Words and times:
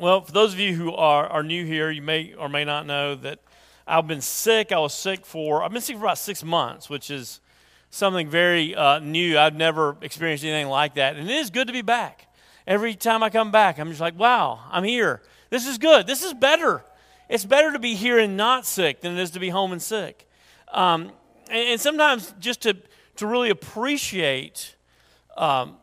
Well, 0.00 0.20
for 0.20 0.30
those 0.30 0.52
of 0.52 0.60
you 0.60 0.76
who 0.76 0.94
are, 0.94 1.26
are 1.26 1.42
new 1.42 1.64
here, 1.66 1.90
you 1.90 2.02
may 2.02 2.32
or 2.34 2.48
may 2.48 2.64
not 2.64 2.86
know 2.86 3.16
that 3.16 3.40
I've 3.84 4.06
been 4.06 4.20
sick. 4.20 4.70
I 4.70 4.78
was 4.78 4.94
sick 4.94 5.26
for, 5.26 5.64
I've 5.64 5.72
been 5.72 5.82
sick 5.82 5.96
for 5.96 6.04
about 6.04 6.18
six 6.18 6.44
months, 6.44 6.88
which 6.88 7.10
is 7.10 7.40
something 7.90 8.28
very 8.28 8.76
uh, 8.76 9.00
new. 9.00 9.36
I've 9.36 9.56
never 9.56 9.96
experienced 10.00 10.44
anything 10.44 10.68
like 10.68 10.94
that. 10.94 11.16
And 11.16 11.28
it 11.28 11.34
is 11.34 11.50
good 11.50 11.66
to 11.66 11.72
be 11.72 11.82
back. 11.82 12.28
Every 12.64 12.94
time 12.94 13.24
I 13.24 13.30
come 13.30 13.50
back, 13.50 13.80
I'm 13.80 13.88
just 13.88 14.00
like, 14.00 14.16
wow, 14.16 14.60
I'm 14.70 14.84
here. 14.84 15.20
This 15.50 15.66
is 15.66 15.78
good. 15.78 16.06
This 16.06 16.22
is 16.22 16.32
better. 16.32 16.84
It's 17.28 17.44
better 17.44 17.72
to 17.72 17.80
be 17.80 17.94
here 17.94 18.20
and 18.20 18.36
not 18.36 18.66
sick 18.66 19.00
than 19.00 19.18
it 19.18 19.20
is 19.20 19.32
to 19.32 19.40
be 19.40 19.48
home 19.48 19.72
and 19.72 19.82
sick. 19.82 20.28
Um, 20.72 21.10
and, 21.50 21.70
and, 21.70 21.80
sometimes 21.80 22.32
just 22.38 22.62
to, 22.62 22.76
to 23.16 23.26
really 23.26 23.50
appreciate 23.50 24.76
um, 25.36 25.76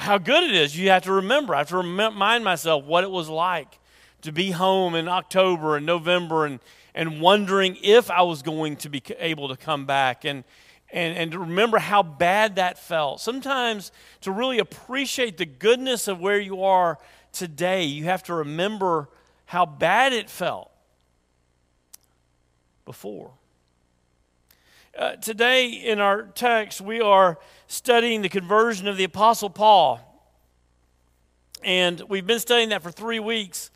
how 0.00 0.16
good 0.16 0.44
it 0.44 0.54
is, 0.54 0.76
you 0.76 0.88
have 0.88 1.02
to 1.02 1.12
remember. 1.12 1.54
I 1.54 1.58
have 1.58 1.68
to 1.68 1.76
remind 1.76 2.42
myself 2.42 2.84
what 2.84 3.04
it 3.04 3.10
was 3.10 3.28
like 3.28 3.78
to 4.22 4.32
be 4.32 4.50
home 4.50 4.94
in 4.94 5.08
October 5.08 5.76
and 5.76 5.84
November 5.84 6.46
and, 6.46 6.58
and 6.94 7.20
wondering 7.20 7.76
if 7.82 8.10
I 8.10 8.22
was 8.22 8.40
going 8.40 8.76
to 8.76 8.88
be 8.88 9.02
able 9.18 9.48
to 9.48 9.56
come 9.56 9.84
back 9.84 10.24
and, 10.24 10.44
and, 10.90 11.16
and 11.18 11.32
to 11.32 11.38
remember 11.38 11.78
how 11.78 12.02
bad 12.02 12.56
that 12.56 12.78
felt. 12.78 13.20
Sometimes 13.20 13.92
to 14.22 14.32
really 14.32 14.58
appreciate 14.58 15.36
the 15.36 15.44
goodness 15.44 16.08
of 16.08 16.18
where 16.18 16.40
you 16.40 16.62
are 16.62 16.98
today, 17.32 17.84
you 17.84 18.04
have 18.04 18.22
to 18.24 18.34
remember 18.34 19.08
how 19.44 19.66
bad 19.66 20.14
it 20.14 20.30
felt 20.30 20.70
before. 22.86 23.32
Uh, 25.00 25.16
today 25.16 25.70
in 25.70 25.98
our 25.98 26.24
text, 26.24 26.78
we 26.78 27.00
are 27.00 27.38
studying 27.68 28.20
the 28.20 28.28
conversion 28.28 28.86
of 28.86 28.98
the 28.98 29.04
Apostle 29.04 29.48
Paul. 29.48 29.98
And 31.64 32.02
we've 32.10 32.26
been 32.26 32.38
studying 32.38 32.68
that 32.68 32.82
for 32.82 32.90
three 32.90 33.18
weeks. 33.18 33.70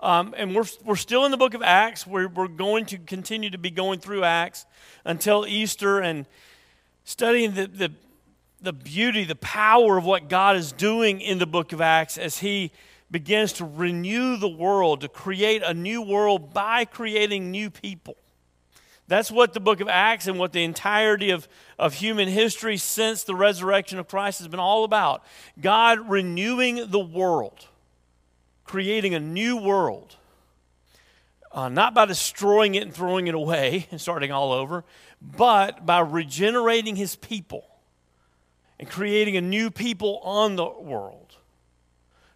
Um, 0.00 0.34
and 0.36 0.54
we're, 0.54 0.66
we're 0.84 0.96
still 0.96 1.24
in 1.24 1.30
the 1.30 1.38
book 1.38 1.54
of 1.54 1.62
Acts. 1.62 2.06
We're, 2.06 2.28
we're 2.28 2.48
going 2.48 2.84
to 2.86 2.98
continue 2.98 3.48
to 3.48 3.56
be 3.56 3.70
going 3.70 4.00
through 4.00 4.24
Acts 4.24 4.66
until 5.02 5.46
Easter 5.46 6.00
and 6.00 6.26
studying 7.04 7.54
the, 7.54 7.68
the, 7.68 7.92
the 8.60 8.74
beauty, 8.74 9.24
the 9.24 9.34
power 9.34 9.96
of 9.96 10.04
what 10.04 10.28
God 10.28 10.56
is 10.56 10.72
doing 10.72 11.22
in 11.22 11.38
the 11.38 11.46
book 11.46 11.72
of 11.72 11.80
Acts 11.80 12.18
as 12.18 12.40
He 12.40 12.70
begins 13.10 13.54
to 13.54 13.64
renew 13.64 14.36
the 14.36 14.46
world, 14.46 15.00
to 15.00 15.08
create 15.08 15.62
a 15.62 15.72
new 15.72 16.02
world 16.02 16.52
by 16.52 16.84
creating 16.84 17.50
new 17.50 17.70
people. 17.70 18.18
That's 19.08 19.30
what 19.30 19.52
the 19.52 19.60
book 19.60 19.80
of 19.80 19.88
Acts 19.88 20.26
and 20.26 20.38
what 20.38 20.52
the 20.52 20.64
entirety 20.64 21.30
of, 21.30 21.48
of 21.78 21.94
human 21.94 22.28
history 22.28 22.76
since 22.76 23.22
the 23.22 23.34
resurrection 23.34 23.98
of 23.98 24.08
Christ 24.08 24.40
has 24.40 24.48
been 24.48 24.60
all 24.60 24.84
about. 24.84 25.24
God 25.60 26.10
renewing 26.10 26.90
the 26.90 26.98
world 26.98 27.66
creating 28.66 29.14
a 29.14 29.20
new 29.20 29.56
world, 29.56 30.16
uh, 31.52 31.68
not 31.68 31.94
by 31.94 32.04
destroying 32.04 32.74
it 32.74 32.82
and 32.82 32.92
throwing 32.92 33.28
it 33.28 33.34
away 33.34 33.86
and 33.90 34.00
starting 34.00 34.32
all 34.32 34.52
over, 34.52 34.84
but 35.22 35.86
by 35.86 36.00
regenerating 36.00 36.96
his 36.96 37.16
people 37.16 37.64
and 38.78 38.90
creating 38.90 39.36
a 39.36 39.40
new 39.40 39.70
people 39.70 40.20
on 40.22 40.56
the 40.56 40.66
world 40.66 41.25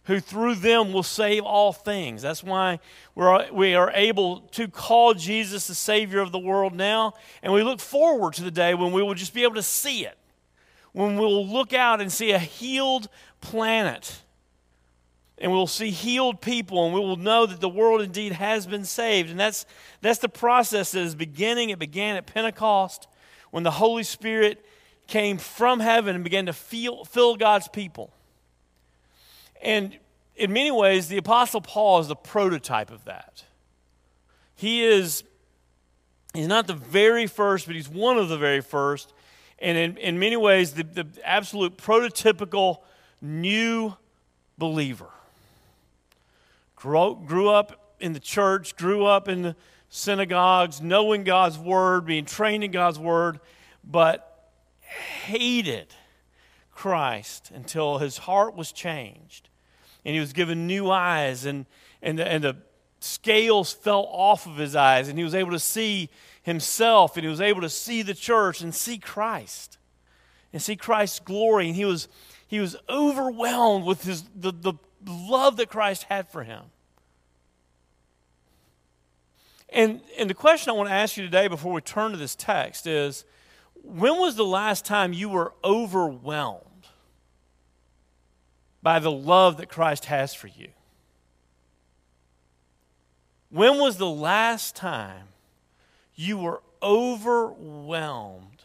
who 0.05 0.19
through 0.19 0.55
them 0.55 0.93
will 0.93 1.03
save 1.03 1.43
all 1.43 1.71
things. 1.73 2.21
That's 2.21 2.43
why 2.43 2.79
we're, 3.13 3.51
we 3.51 3.75
are 3.75 3.91
able 3.93 4.41
to 4.51 4.67
call 4.67 5.13
Jesus 5.13 5.67
the 5.67 5.75
Savior 5.75 6.19
of 6.19 6.31
the 6.31 6.39
world 6.39 6.73
now. 6.73 7.13
And 7.43 7.53
we 7.53 7.63
look 7.63 7.79
forward 7.79 8.33
to 8.33 8.43
the 8.43 8.51
day 8.51 8.73
when 8.73 8.91
we 8.91 9.03
will 9.03 9.13
just 9.13 9.33
be 9.33 9.43
able 9.43 9.55
to 9.55 9.63
see 9.63 10.05
it, 10.05 10.17
when 10.91 11.15
we 11.15 11.21
will 11.21 11.47
look 11.47 11.73
out 11.73 12.01
and 12.01 12.11
see 12.11 12.31
a 12.31 12.39
healed 12.39 13.09
planet 13.41 14.21
and 15.37 15.51
we'll 15.51 15.67
see 15.67 15.89
healed 15.89 16.39
people 16.39 16.85
and 16.85 16.93
we 16.93 16.99
will 16.99 17.17
know 17.17 17.45
that 17.45 17.59
the 17.59 17.69
world 17.69 18.01
indeed 18.01 18.31
has 18.31 18.67
been 18.67 18.85
saved 18.85 19.31
and 19.31 19.39
that's 19.39 19.65
that's 19.99 20.19
the 20.19 20.29
process 20.29 20.91
that 20.91 21.01
is 21.01 21.15
beginning 21.15 21.71
it 21.71 21.79
began 21.79 22.15
at 22.15 22.27
pentecost 22.27 23.07
when 23.49 23.63
the 23.63 23.71
holy 23.71 24.03
spirit 24.03 24.63
came 25.07 25.39
from 25.39 25.79
heaven 25.79 26.13
and 26.13 26.23
began 26.23 26.45
to 26.45 26.53
feel, 26.53 27.03
fill 27.05 27.35
god's 27.35 27.67
people 27.67 28.13
and 29.61 29.97
in 30.35 30.53
many 30.53 30.71
ways 30.71 31.07
the 31.07 31.17
apostle 31.17 31.61
paul 31.61 31.99
is 31.99 32.07
the 32.07 32.15
prototype 32.15 32.91
of 32.91 33.05
that. 33.05 33.45
He 34.55 34.83
is 34.83 35.23
he's 36.33 36.47
not 36.47 36.67
the 36.67 36.73
very 36.73 37.27
first 37.27 37.67
but 37.67 37.75
he's 37.75 37.89
one 37.89 38.17
of 38.17 38.29
the 38.29 38.37
very 38.37 38.61
first. 38.61 39.13
And 39.59 39.77
in, 39.77 39.97
in 39.97 40.19
many 40.19 40.37
ways 40.37 40.73
the, 40.73 40.83
the 40.83 41.07
absolute 41.23 41.77
prototypical 41.77 42.79
new 43.21 43.95
believer. 44.57 45.09
Grew, 46.75 47.15
grew 47.25 47.49
up 47.49 47.95
in 47.99 48.13
the 48.13 48.19
church, 48.19 48.75
grew 48.75 49.05
up 49.05 49.27
in 49.27 49.43
the 49.43 49.55
synagogues, 49.89 50.81
knowing 50.81 51.23
God's 51.23 51.59
word, 51.59 52.05
being 52.05 52.25
trained 52.25 52.63
in 52.63 52.71
God's 52.71 52.97
word, 52.97 53.39
but 53.83 54.49
hated 55.25 55.87
Christ 56.73 57.51
until 57.53 57.99
his 57.99 58.17
heart 58.19 58.55
was 58.55 58.71
changed. 58.71 59.49
And 60.05 60.13
he 60.15 60.19
was 60.19 60.33
given 60.33 60.67
new 60.67 60.89
eyes, 60.89 61.45
and, 61.45 61.65
and, 62.01 62.17
the, 62.17 62.27
and 62.27 62.43
the 62.43 62.57
scales 62.99 63.71
fell 63.71 64.07
off 64.11 64.47
of 64.47 64.57
his 64.57 64.75
eyes, 64.75 65.07
and 65.07 65.17
he 65.17 65.23
was 65.23 65.35
able 65.35 65.51
to 65.51 65.59
see 65.59 66.09
himself, 66.43 67.17
and 67.17 67.23
he 67.23 67.29
was 67.29 67.41
able 67.41 67.61
to 67.61 67.69
see 67.69 68.01
the 68.01 68.13
church 68.13 68.61
and 68.61 68.73
see 68.73 68.97
Christ 68.97 69.77
and 70.53 70.61
see 70.61 70.75
Christ's 70.75 71.19
glory. 71.19 71.67
And 71.67 71.75
he 71.75 71.85
was, 71.85 72.07
he 72.47 72.59
was 72.59 72.75
overwhelmed 72.89 73.85
with 73.85 74.03
his, 74.03 74.23
the, 74.35 74.51
the 74.51 74.73
love 75.05 75.57
that 75.57 75.69
Christ 75.69 76.03
had 76.03 76.27
for 76.27 76.43
him. 76.43 76.63
And, 79.69 80.01
and 80.17 80.29
the 80.29 80.33
question 80.33 80.69
I 80.69 80.73
want 80.73 80.89
to 80.89 80.95
ask 80.95 81.15
you 81.15 81.23
today 81.23 81.47
before 81.47 81.71
we 81.71 81.81
turn 81.81 82.11
to 82.11 82.17
this 82.17 82.35
text 82.35 82.85
is 82.85 83.23
when 83.83 84.17
was 84.19 84.35
the 84.35 84.45
last 84.45 84.85
time 84.85 85.13
you 85.13 85.29
were 85.29 85.53
overwhelmed 85.63 86.65
by 88.81 88.99
the 88.99 89.11
love 89.11 89.57
that 89.57 89.69
Christ 89.69 90.05
has 90.05 90.33
for 90.33 90.47
you? 90.47 90.69
When 93.49 93.79
was 93.79 93.97
the 93.97 94.09
last 94.09 94.75
time 94.75 95.27
you 96.15 96.37
were 96.37 96.61
overwhelmed? 96.81 98.63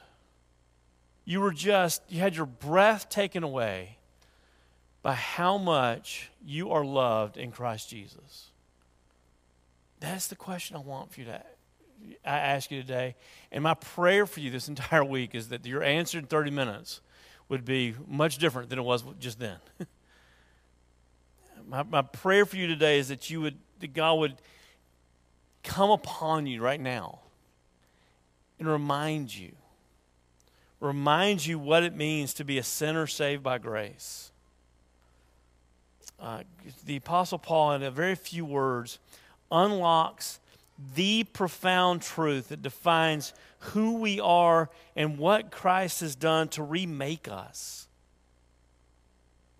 You 1.25 1.41
were 1.41 1.53
just, 1.53 2.03
you 2.09 2.21
had 2.21 2.37
your 2.37 2.47
breath 2.47 3.09
taken 3.09 3.43
away 3.43 3.99
by 5.03 5.15
how 5.15 5.59
much 5.59 6.31
you 6.45 6.71
are 6.71 6.85
loved 6.85 7.37
in 7.37 7.51
Christ 7.51 7.91
Jesus? 7.91 8.51
That's 9.99 10.29
the 10.29 10.37
question 10.37 10.77
I 10.77 10.81
want 10.81 11.13
for 11.13 11.21
you 11.21 11.27
to 11.27 11.43
I 12.25 12.39
ask 12.39 12.71
you 12.71 12.81
today. 12.81 13.17
And 13.51 13.65
my 13.65 13.75
prayer 13.75 14.27
for 14.27 14.41
you 14.41 14.51
this 14.51 14.69
entire 14.77 15.05
week 15.05 15.35
is 15.35 15.49
that 15.49 15.65
your 15.67 15.83
answer 15.83 16.19
in 16.19 16.27
30 16.27 16.51
minutes 16.51 17.01
would 17.49 17.65
be 17.65 17.95
much 18.07 18.39
different 18.39 18.71
than 18.71 18.79
it 18.79 18.83
was 18.83 19.05
just 19.19 19.39
then. 19.39 19.59
my, 21.67 21.83
my 21.83 22.03
prayer 22.03 22.47
for 22.47 22.57
you 22.57 22.67
today 22.67 22.99
is 22.99 23.09
that 23.09 23.31
you 23.31 23.41
would 23.41 23.57
that 23.81 23.93
God 23.93 24.15
would 24.15 24.35
come 25.63 25.91
upon 25.91 26.47
you 26.47 26.63
right 26.63 26.81
now 26.81 27.21
and 28.59 28.69
remind 28.69 29.35
you 29.35 29.53
remind 30.81 31.45
you 31.45 31.59
what 31.59 31.83
it 31.83 31.95
means 31.95 32.35
to 32.35 32.45
be 32.45 32.59
a 32.59 32.63
sinner 32.63 33.07
saved 33.07 33.43
by 33.43 33.59
grace 33.59 34.31
uh, 36.21 36.43
the 36.85 36.97
Apostle 36.97 37.39
Paul, 37.39 37.73
in 37.73 37.83
a 37.83 37.91
very 37.91 38.15
few 38.15 38.45
words, 38.45 38.99
unlocks 39.51 40.41
the 40.95 41.25
profound 41.25 42.03
truth 42.03 42.49
that 42.49 42.63
defines 42.63 43.33
who 43.59 43.99
we 43.99 44.21
are 44.21 44.71
and 44.95 45.19
what 45.19 45.51
Christ 45.51 46.01
has 46.01 46.15
done 46.15 46.49
to 46.49 46.63
remake 46.63 47.29
us. 47.29 47.86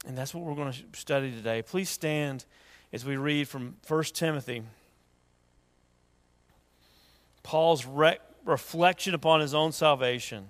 And 0.07 0.17
that's 0.17 0.33
what 0.33 0.45
we're 0.45 0.55
going 0.55 0.73
to 0.73 0.99
study 0.99 1.33
today. 1.33 1.63
Please 1.63 1.91
stand 1.91 2.45
as 2.93 3.05
we 3.05 3.17
read 3.17 3.49
from 3.49 3.77
1 3.89 4.05
Timothy. 4.15 4.63
Paul's 7.43 7.85
re- 7.85 8.19
reflection 8.45 9.15
upon 9.15 9.41
his 9.41 9.53
own 9.53 9.73
salvation. 9.73 10.49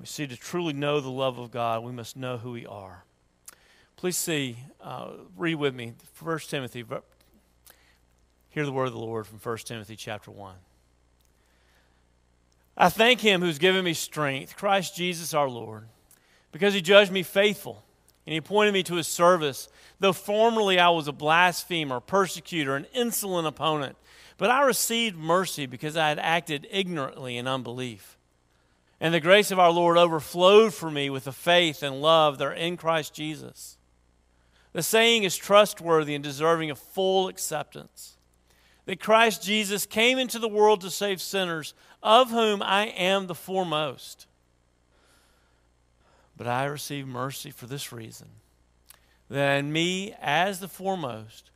We 0.00 0.06
see 0.06 0.26
to 0.26 0.36
truly 0.36 0.72
know 0.72 1.00
the 1.00 1.10
love 1.10 1.38
of 1.38 1.52
God, 1.52 1.84
we 1.84 1.92
must 1.92 2.16
know 2.16 2.36
who 2.36 2.50
we 2.50 2.66
are. 2.66 3.04
Please 3.96 4.16
see, 4.16 4.58
uh, 4.80 5.12
read 5.36 5.54
with 5.54 5.74
me 5.74 5.94
1 6.20 6.38
Timothy. 6.40 6.84
Hear 8.50 8.64
the 8.64 8.72
word 8.72 8.88
of 8.88 8.92
the 8.92 8.98
Lord 8.98 9.26
from 9.26 9.38
1 9.38 9.58
Timothy 9.58 9.94
chapter 9.94 10.30
1. 10.30 10.56
I 12.76 12.88
thank 12.88 13.20
him 13.20 13.40
who's 13.40 13.58
given 13.58 13.84
me 13.84 13.94
strength, 13.94 14.56
Christ 14.56 14.96
Jesus 14.96 15.32
our 15.32 15.48
Lord, 15.48 15.84
because 16.52 16.74
he 16.74 16.80
judged 16.80 17.12
me 17.12 17.22
faithful 17.22 17.84
and 18.26 18.32
he 18.32 18.38
appointed 18.38 18.72
me 18.72 18.82
to 18.84 18.94
his 18.94 19.06
service. 19.06 19.68
Though 20.00 20.12
formerly 20.12 20.78
I 20.78 20.88
was 20.88 21.08
a 21.08 21.12
blasphemer, 21.12 22.00
persecutor, 22.00 22.74
an 22.74 22.86
insolent 22.92 23.46
opponent, 23.46 23.96
but 24.38 24.50
I 24.50 24.62
received 24.62 25.16
mercy 25.16 25.66
because 25.66 25.96
I 25.96 26.08
had 26.08 26.18
acted 26.18 26.66
ignorantly 26.70 27.36
in 27.36 27.46
unbelief. 27.46 28.16
And 29.00 29.12
the 29.12 29.20
grace 29.20 29.50
of 29.50 29.58
our 29.58 29.70
Lord 29.70 29.96
overflowed 29.98 30.74
for 30.74 30.90
me 30.90 31.10
with 31.10 31.24
the 31.24 31.32
faith 31.32 31.82
and 31.82 32.00
love 32.00 32.38
that 32.38 32.46
are 32.46 32.52
in 32.52 32.76
Christ 32.76 33.14
Jesus. 33.14 33.76
The 34.72 34.82
saying 34.82 35.22
is 35.22 35.36
trustworthy 35.36 36.14
and 36.14 36.24
deserving 36.24 36.70
of 36.70 36.78
full 36.78 37.28
acceptance. 37.28 38.16
That 38.86 39.00
Christ 39.00 39.42
Jesus 39.42 39.86
came 39.86 40.18
into 40.18 40.38
the 40.38 40.48
world 40.48 40.80
to 40.80 40.90
save 40.90 41.20
sinners, 41.20 41.74
of 42.04 42.30
whom 42.30 42.62
I 42.62 42.88
am 42.88 43.26
the 43.26 43.34
foremost. 43.34 44.26
But 46.36 46.46
I 46.46 46.66
receive 46.66 47.08
mercy 47.08 47.50
for 47.50 47.66
this 47.66 47.90
reason 47.90 48.28
that 49.30 49.56
in 49.56 49.72
me, 49.72 50.14
as 50.20 50.60
the 50.60 50.68
foremost, 50.68 51.50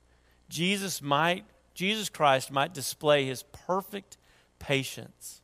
Jesus 0.49 1.03
might, 1.03 1.45
Jesus 1.75 2.09
Christ 2.09 2.51
might 2.51 2.73
display 2.73 3.27
his 3.27 3.43
perfect 3.43 4.17
patience 4.59 5.43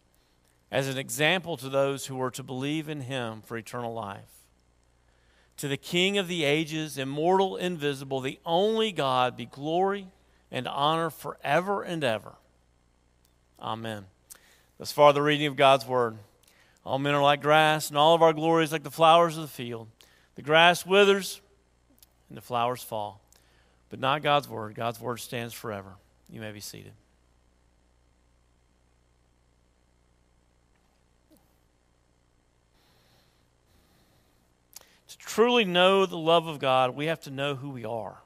as 0.72 0.88
an 0.88 0.96
example 0.96 1.58
to 1.58 1.68
those 1.68 2.06
who 2.06 2.20
are 2.20 2.30
to 2.30 2.42
believe 2.42 2.88
in 2.88 3.02
him 3.02 3.42
for 3.42 3.58
eternal 3.58 3.92
life. 3.92 4.46
To 5.58 5.68
the 5.68 5.76
King 5.76 6.16
of 6.16 6.26
the 6.26 6.44
ages, 6.44 6.96
immortal, 6.96 7.56
invisible, 7.56 8.20
the 8.20 8.40
only 8.46 8.90
God, 8.90 9.36
be 9.36 9.44
glory 9.44 10.08
and 10.50 10.66
honor 10.66 11.10
forever 11.10 11.82
and 11.82 12.02
ever. 12.02 12.36
Amen. 13.60 14.06
Thus 14.78 14.92
far, 14.92 15.12
the 15.12 15.22
reading 15.22 15.46
of 15.46 15.56
God's 15.56 15.86
word. 15.86 16.18
All 16.84 16.98
men 16.98 17.14
are 17.14 17.22
like 17.22 17.40
grass, 17.40 17.88
and 17.88 17.96
all 17.96 18.14
of 18.14 18.22
our 18.22 18.32
glory 18.32 18.64
is 18.64 18.72
like 18.72 18.82
the 18.82 18.90
flowers 18.90 19.36
of 19.36 19.42
the 19.42 19.48
field. 19.48 19.88
The 20.34 20.42
grass 20.42 20.84
withers, 20.84 21.40
and 22.28 22.36
the 22.36 22.42
flowers 22.42 22.82
fall. 22.82 23.20
But 23.88 24.00
not 24.00 24.22
God's 24.22 24.48
word. 24.48 24.74
God's 24.74 25.00
word 25.00 25.18
stands 25.18 25.54
forever. 25.54 25.94
You 26.28 26.40
may 26.40 26.52
be 26.52 26.60
seated. 26.60 26.92
To 35.08 35.18
truly 35.18 35.64
know 35.64 36.06
the 36.06 36.18
love 36.18 36.48
of 36.48 36.58
God, 36.58 36.96
we 36.96 37.06
have 37.06 37.20
to 37.20 37.30
know 37.30 37.54
who 37.54 37.70
we 37.70 37.84
are. 37.84 38.23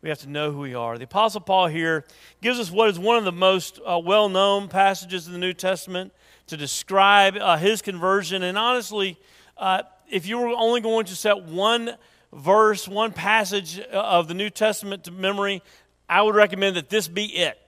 We 0.00 0.10
have 0.10 0.20
to 0.20 0.28
know 0.28 0.52
who 0.52 0.60
we 0.60 0.74
are. 0.74 0.96
The 0.96 1.04
Apostle 1.04 1.40
Paul 1.40 1.66
here 1.66 2.04
gives 2.40 2.60
us 2.60 2.70
what 2.70 2.88
is 2.88 2.98
one 2.98 3.16
of 3.16 3.24
the 3.24 3.32
most 3.32 3.80
uh, 3.84 3.98
well 3.98 4.28
known 4.28 4.68
passages 4.68 5.26
in 5.26 5.32
the 5.32 5.38
New 5.38 5.52
Testament 5.52 6.12
to 6.46 6.56
describe 6.56 7.36
uh, 7.36 7.56
his 7.56 7.82
conversion. 7.82 8.44
And 8.44 8.56
honestly, 8.56 9.18
uh, 9.56 9.82
if 10.08 10.26
you 10.26 10.38
were 10.38 10.54
only 10.56 10.80
going 10.80 11.06
to 11.06 11.16
set 11.16 11.42
one 11.42 11.96
verse, 12.32 12.86
one 12.86 13.12
passage 13.12 13.80
of 13.80 14.28
the 14.28 14.34
New 14.34 14.50
Testament 14.50 15.04
to 15.04 15.10
memory, 15.10 15.62
I 16.08 16.22
would 16.22 16.36
recommend 16.36 16.76
that 16.76 16.88
this 16.88 17.08
be 17.08 17.24
it. 17.24 17.58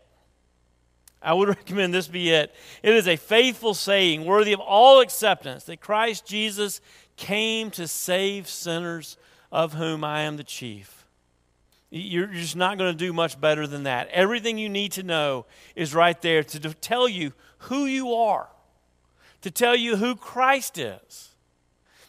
I 1.21 1.35
would 1.35 1.49
recommend 1.57 1.93
this 1.93 2.07
be 2.07 2.31
it. 2.31 2.55
It 2.85 2.95
is 2.95 3.09
a 3.09 3.17
faithful 3.17 3.75
saying, 3.75 4.25
worthy 4.25 4.53
of 4.53 4.61
all 4.61 5.01
acceptance, 5.01 5.65
that 5.65 5.81
Christ 5.81 6.27
Jesus 6.27 6.81
came 7.17 7.73
to 7.73 7.89
save 7.89 8.49
sinners, 8.49 9.17
of 9.51 9.75
whom 9.75 10.05
I 10.05 10.21
am 10.21 10.37
the 10.37 10.45
chief. 10.45 11.00
You're 11.91 12.29
just 12.29 12.55
not 12.55 12.79
going 12.79 12.93
to 12.93 12.97
do 12.97 13.13
much 13.13 13.41
better 13.41 13.67
than 13.67 13.83
that. 13.83 14.09
Everything 14.09 14.59
you 14.59 14.69
need 14.69 14.93
to 14.93 15.03
know 15.03 15.47
is 15.75 15.93
right 15.93 16.21
there 16.23 16.45
to 16.45 16.75
tell 16.75 17.09
you 17.09 17.33
who 17.59 17.87
you 17.87 18.15
are, 18.15 18.49
to 19.43 19.51
tell 19.51 19.75
you 19.75 19.97
who 19.97 20.15
Christ 20.15 20.79
is, 20.79 21.35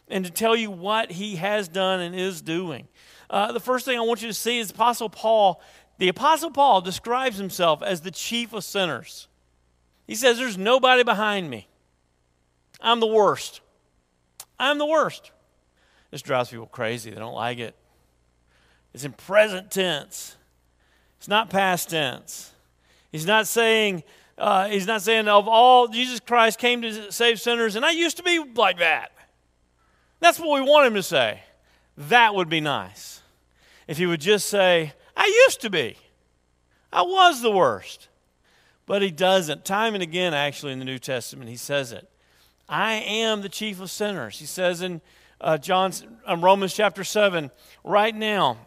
and 0.07 0.23
to 0.23 0.31
tell 0.31 0.55
you 0.55 0.69
what 0.69 1.13
he 1.13 1.37
has 1.37 1.67
done 1.67 1.99
and 1.99 2.15
is 2.15 2.41
doing. 2.41 2.87
Uh, 3.29 3.51
the 3.51 3.59
first 3.59 3.85
thing 3.85 3.97
I 3.97 4.01
want 4.01 4.21
you 4.21 4.27
to 4.27 4.33
see 4.33 4.59
is 4.59 4.69
Apostle 4.69 5.09
Paul. 5.09 5.61
The 5.97 6.09
Apostle 6.09 6.51
Paul 6.51 6.81
describes 6.81 7.37
himself 7.37 7.81
as 7.81 8.01
the 8.01 8.11
chief 8.11 8.53
of 8.53 8.63
sinners. 8.63 9.27
He 10.05 10.15
says, 10.15 10.37
There's 10.37 10.57
nobody 10.57 11.03
behind 11.03 11.49
me. 11.49 11.67
I'm 12.81 12.99
the 12.99 13.07
worst. 13.07 13.61
I'm 14.59 14.77
the 14.77 14.85
worst. 14.85 15.31
This 16.11 16.21
drives 16.21 16.49
people 16.49 16.67
crazy. 16.67 17.09
They 17.09 17.17
don't 17.17 17.33
like 17.33 17.57
it. 17.57 17.75
It's 18.93 19.03
in 19.03 19.13
present 19.13 19.71
tense. 19.71 20.35
It's 21.17 21.27
not 21.27 21.49
past 21.49 21.89
tense. 21.89 22.51
He's 23.11 23.25
not 23.25 23.47
saying, 23.47 24.03
uh, 24.37 24.67
he's 24.67 24.87
not 24.87 25.01
saying 25.01 25.27
of 25.27 25.47
all 25.47 25.87
Jesus 25.87 26.19
Christ 26.19 26.59
came 26.59 26.81
to 26.81 27.11
save 27.11 27.39
sinners, 27.39 27.75
and 27.75 27.85
I 27.85 27.91
used 27.91 28.17
to 28.17 28.23
be 28.23 28.43
like 28.55 28.79
that. 28.79 29.11
That's 30.19 30.39
what 30.39 30.61
we 30.61 30.67
want 30.67 30.87
him 30.87 30.93
to 30.95 31.03
say. 31.03 31.41
That 31.97 32.35
would 32.35 32.49
be 32.49 32.61
nice. 32.61 33.21
If 33.87 33.97
he 33.97 34.05
would 34.05 34.21
just 34.21 34.47
say, 34.47 34.93
I 35.15 35.25
used 35.47 35.61
to 35.61 35.69
be. 35.69 35.97
I 36.93 37.01
was 37.01 37.41
the 37.41 37.51
worst. 37.51 38.07
But 38.85 39.01
he 39.01 39.11
doesn't. 39.11 39.65
Time 39.65 39.93
and 39.93 40.03
again, 40.03 40.33
actually, 40.33 40.73
in 40.73 40.79
the 40.79 40.85
New 40.85 40.99
Testament, 40.99 41.49
he 41.49 41.55
says 41.55 41.91
it. 41.91 42.09
I 42.67 42.93
am 42.93 43.41
the 43.41 43.49
chief 43.49 43.79
of 43.79 43.91
sinners. 43.91 44.39
He 44.39 44.45
says 44.45 44.81
in 44.81 45.01
uh, 45.39 45.57
John, 45.57 45.91
um, 46.25 46.43
Romans 46.43 46.73
chapter 46.73 47.03
7, 47.03 47.51
right 47.83 48.15
now, 48.15 48.57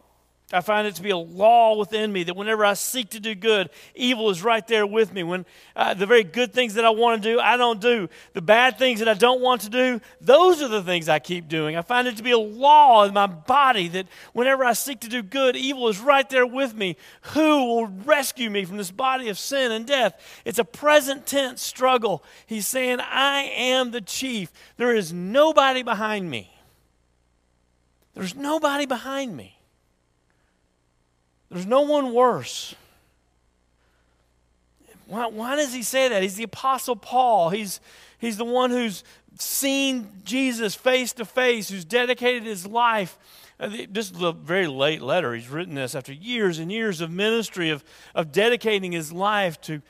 I 0.52 0.61
find 0.61 0.87
it 0.87 0.94
to 0.96 1.02
be 1.02 1.08
a 1.08 1.17
law 1.17 1.76
within 1.79 2.12
me 2.12 2.23
that 2.25 2.37
whenever 2.37 2.67
I 2.67 2.75
seek 2.75 3.08
to 3.11 3.20
do 3.20 3.35
good, 3.35 3.70
evil 3.94 4.29
is 4.29 4.43
right 4.43 4.67
there 4.69 4.87
with 4.87 5.11
me. 5.11 5.23
When 5.23 5.46
uh, 5.75 5.94
the 5.94 6.05
very 6.05 6.23
good 6.23 6.52
things 6.52 6.75
that 6.75 6.85
I 6.85 6.91
want 6.91 7.23
to 7.23 7.29
do, 7.32 7.41
I 7.41 7.56
don't 7.56 7.81
do. 7.81 8.11
The 8.35 8.43
bad 8.43 8.79
things 8.79 8.99
that 8.99 9.08
I 9.08 9.14
don't 9.14 9.41
want 9.41 9.62
to 9.62 9.70
do, 9.70 10.02
those 10.20 10.61
are 10.61 10.69
the 10.69 10.82
things 10.82 11.08
I 11.08 11.19
keep 11.19 11.49
doing. 11.49 11.76
I 11.76 11.82
find 11.82 12.06
it 12.06 12.19
to 12.19 12.23
be 12.23 12.32
a 12.32 12.38
law 12.38 13.05
in 13.05 13.14
my 13.14 13.26
body 13.26 13.88
that 13.88 14.06
whenever 14.35 14.64
I 14.64 14.75
seek 14.75 15.00
to 15.00 15.08
do 15.08 15.23
good, 15.23 15.56
evil 15.56 15.88
is 15.88 15.99
right 15.99 16.29
there 16.29 16.47
with 16.47 16.75
me. 16.75 16.99
Who 17.32 17.64
will 17.64 17.87
rescue 17.87 18.50
me 18.50 18.67
from 18.67 18.76
this 18.76 18.90
body 18.90 19.31
of 19.31 19.38
sin 19.38 19.73
and 19.73 19.87
death? 19.87 20.20
It's 20.44 20.58
a 20.58 20.64
present 20.64 21.26
tense 21.26 21.62
struggle. 21.62 22.23
He's 22.47 22.67
saying, 22.67 23.00
I 23.00 23.50
am 23.56 23.93
the 23.93 24.02
chief. 24.02 24.52
There 24.76 24.94
is 24.94 25.11
nobody 25.11 25.82
behind 25.82 26.31
me. 26.31 26.55
There's 28.12 28.37
nobody 28.37 28.85
behind 28.85 29.35
me. 29.35 29.54
There's 31.55 31.67
no 31.67 31.83
one 31.83 32.12
worse. 32.12 32.75
Why, 35.06 35.29
why 35.29 35.55
does 35.55 35.73
he 35.73 35.85
say 35.85 36.09
that? 36.09 36.21
He's 36.21 36.35
the 36.35 36.43
Apostle 36.43 36.97
Paul. 36.97 37.51
He's, 37.51 37.81
he's 38.19 38.37
the 38.37 38.45
one 38.45 38.73
who's 38.73 39.05
seen 39.39 40.11
Jesus 40.25 40.75
face 40.75 41.12
to 41.12 41.25
face, 41.25 41.69
who's 41.69 41.85
dedicated 41.85 42.43
his 42.43 42.67
life. 42.67 43.17
Uh, 43.61 43.69
this 43.89 44.11
is 44.11 44.21
a 44.21 44.33
very 44.33 44.67
late 44.67 45.01
letter. 45.01 45.33
He's 45.33 45.49
written 45.49 45.77
this 45.77 45.95
after 45.95 46.12
years 46.12 46.59
and 46.59 46.73
years 46.73 47.01
of 47.01 47.12
ministry, 47.12 47.71
of, 47.71 47.85
of 48.17 48.33
dedicating 48.33 48.91
his 48.91 49.12
life 49.12 49.61
to 49.61 49.81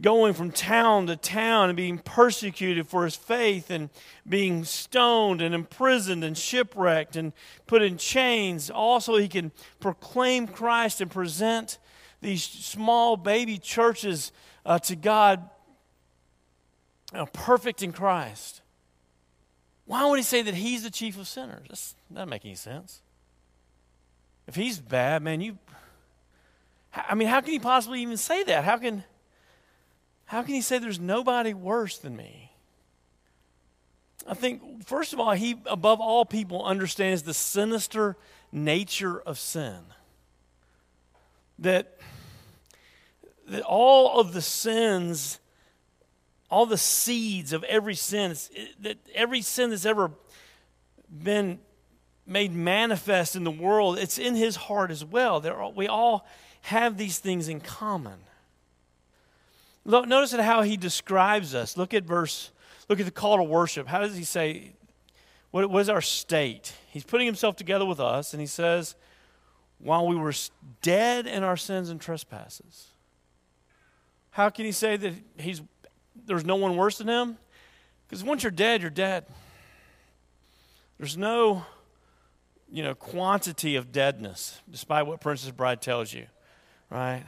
going 0.00 0.34
from 0.34 0.50
town 0.50 1.06
to 1.06 1.16
town 1.16 1.68
and 1.68 1.76
being 1.76 1.98
persecuted 1.98 2.88
for 2.88 3.04
his 3.04 3.14
faith 3.14 3.70
and 3.70 3.90
being 4.28 4.64
stoned 4.64 5.40
and 5.40 5.54
imprisoned 5.54 6.24
and 6.24 6.36
shipwrecked 6.36 7.14
and 7.14 7.32
put 7.66 7.82
in 7.82 7.96
chains. 7.96 8.70
Also, 8.70 9.16
he 9.16 9.28
can 9.28 9.52
proclaim 9.80 10.46
Christ 10.48 11.00
and 11.00 11.10
present 11.10 11.78
these 12.20 12.42
small 12.42 13.16
baby 13.16 13.58
churches 13.58 14.32
uh, 14.64 14.78
to 14.80 14.96
God 14.96 15.48
know, 17.12 17.26
perfect 17.26 17.82
in 17.82 17.92
Christ. 17.92 18.62
Why 19.84 20.06
would 20.06 20.18
he 20.18 20.22
say 20.22 20.42
that 20.42 20.54
he's 20.54 20.82
the 20.82 20.90
chief 20.90 21.18
of 21.18 21.28
sinners? 21.28 21.66
That's, 21.68 21.94
that 22.10 22.14
doesn't 22.14 22.28
make 22.28 22.44
any 22.44 22.54
sense. 22.54 23.02
If 24.46 24.54
he's 24.54 24.80
bad, 24.80 25.22
man, 25.22 25.40
you. 25.40 25.58
I 26.94 27.14
mean, 27.14 27.28
how 27.28 27.40
can 27.40 27.52
he 27.52 27.58
possibly 27.58 28.02
even 28.02 28.16
say 28.16 28.42
that? 28.44 28.64
How 28.64 28.76
can 28.76 29.04
how 30.32 30.42
can 30.42 30.54
he 30.54 30.62
say 30.62 30.78
there's 30.78 30.98
nobody 30.98 31.52
worse 31.52 31.98
than 31.98 32.16
me? 32.16 32.52
I 34.26 34.32
think, 34.32 34.82
first 34.86 35.12
of 35.12 35.20
all, 35.20 35.32
he, 35.32 35.60
above 35.66 36.00
all 36.00 36.24
people, 36.24 36.64
understands 36.64 37.22
the 37.22 37.34
sinister 37.34 38.16
nature 38.50 39.20
of 39.20 39.38
sin. 39.38 39.76
That, 41.58 41.98
that 43.46 43.60
all 43.64 44.18
of 44.20 44.32
the 44.32 44.40
sins, 44.40 45.38
all 46.50 46.64
the 46.64 46.78
seeds 46.78 47.52
of 47.52 47.62
every 47.64 47.94
sin, 47.94 48.34
that 48.80 48.96
every 49.14 49.42
sin 49.42 49.68
that's 49.68 49.84
ever 49.84 50.12
been 51.10 51.58
made 52.26 52.54
manifest 52.54 53.36
in 53.36 53.44
the 53.44 53.50
world, 53.50 53.98
it's 53.98 54.16
in 54.16 54.34
his 54.34 54.56
heart 54.56 54.90
as 54.90 55.04
well. 55.04 55.46
All, 55.46 55.74
we 55.74 55.88
all 55.88 56.26
have 56.62 56.96
these 56.96 57.18
things 57.18 57.48
in 57.48 57.60
common. 57.60 58.18
Notice 59.84 60.32
how 60.32 60.62
he 60.62 60.76
describes 60.76 61.54
us. 61.54 61.76
Look 61.76 61.92
at 61.94 62.04
verse, 62.04 62.52
look 62.88 63.00
at 63.00 63.06
the 63.06 63.12
call 63.12 63.36
to 63.36 63.42
worship. 63.42 63.88
How 63.88 64.00
does 64.00 64.16
he 64.16 64.24
say, 64.24 64.72
what, 65.50 65.68
what 65.68 65.80
is 65.80 65.88
our 65.88 66.00
state? 66.00 66.72
He's 66.88 67.04
putting 67.04 67.26
himself 67.26 67.56
together 67.56 67.84
with 67.84 68.00
us, 68.00 68.32
and 68.32 68.40
he 68.40 68.46
says, 68.46 68.94
while 69.78 70.06
we 70.06 70.14
were 70.14 70.32
dead 70.80 71.26
in 71.26 71.42
our 71.42 71.56
sins 71.56 71.90
and 71.90 72.00
trespasses. 72.00 72.88
How 74.30 74.48
can 74.48 74.64
he 74.64 74.72
say 74.72 74.96
that 74.96 75.12
he's, 75.38 75.60
there's 76.26 76.44
no 76.44 76.56
one 76.56 76.76
worse 76.76 76.98
than 76.98 77.08
him? 77.08 77.36
Because 78.06 78.22
once 78.24 78.42
you're 78.44 78.52
dead, 78.52 78.80
you're 78.80 78.90
dead. 78.90 79.26
There's 80.98 81.16
no, 81.16 81.66
you 82.70 82.82
know, 82.82 82.94
quantity 82.94 83.74
of 83.74 83.90
deadness, 83.90 84.60
despite 84.70 85.06
what 85.06 85.20
Princess 85.20 85.50
Bride 85.50 85.82
tells 85.82 86.12
you, 86.12 86.26
right? 86.88 87.24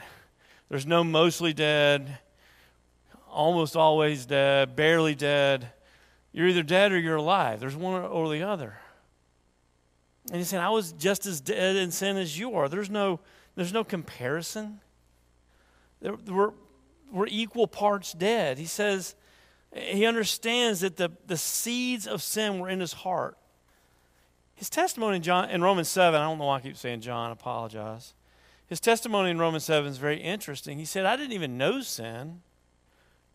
There's 0.69 0.87
no 0.87 1.03
mostly 1.03 1.53
dead 1.53 2.19
almost 3.35 3.77
always 3.77 4.27
dead, 4.27 4.77
barely 4.77 5.15
dead. 5.15 5.69
You're 6.33 6.49
either 6.49 6.63
dead 6.63 6.93
or 6.93 6.99
you're 6.99 7.17
alive. 7.17 7.61
There's 7.61 7.77
one 7.77 8.03
or 8.03 8.29
the 8.29 8.43
other. 8.43 8.79
And 10.29 10.39
he's 10.39 10.49
saying, 10.49 10.63
I 10.63 10.71
was 10.71 10.93
just 10.93 11.27
as 11.27 11.41
dead 11.41 11.77
in 11.77 11.91
sin 11.91 12.17
as 12.17 12.39
you 12.39 12.55
are. 12.55 12.69
There's 12.69 12.91
no, 12.91 13.21
there's 13.57 13.73
no 13.73 13.85
comparison. 13.85 14.81
We're, 16.01 16.53
we're 17.13 17.27
equal 17.29 17.67
parts 17.67 18.13
dead. 18.13 18.59
He 18.59 18.67
says, 18.67 19.15
he 19.73 20.07
understands 20.07 20.81
that 20.81 20.97
the, 20.97 21.11
the 21.27 21.37
seeds 21.37 22.07
of 22.07 22.23
sin 22.23 22.59
were 22.59 22.69
in 22.69 22.81
his 22.81 22.93
heart. 22.93 23.37
His 24.55 24.71
testimony 24.71 25.17
in, 25.17 25.23
John, 25.23 25.51
in 25.51 25.63
Romans 25.63 25.89
7, 25.89 26.19
I 26.19 26.25
don't 26.25 26.39
know 26.39 26.47
why 26.47 26.57
I 26.57 26.61
keep 26.61 26.77
saying 26.77 27.01
John, 27.01 27.31
I 27.31 27.33
apologize. 27.33 28.15
His 28.67 28.81
testimony 28.81 29.31
in 29.31 29.39
Romans 29.39 29.65
7 29.65 29.91
is 29.91 29.99
very 29.99 30.21
interesting. 30.21 30.79
He 30.79 30.85
said, 30.85 31.05
I 31.05 31.17
didn't 31.17 31.33
even 31.33 31.59
know 31.59 31.81
sin 31.81 32.41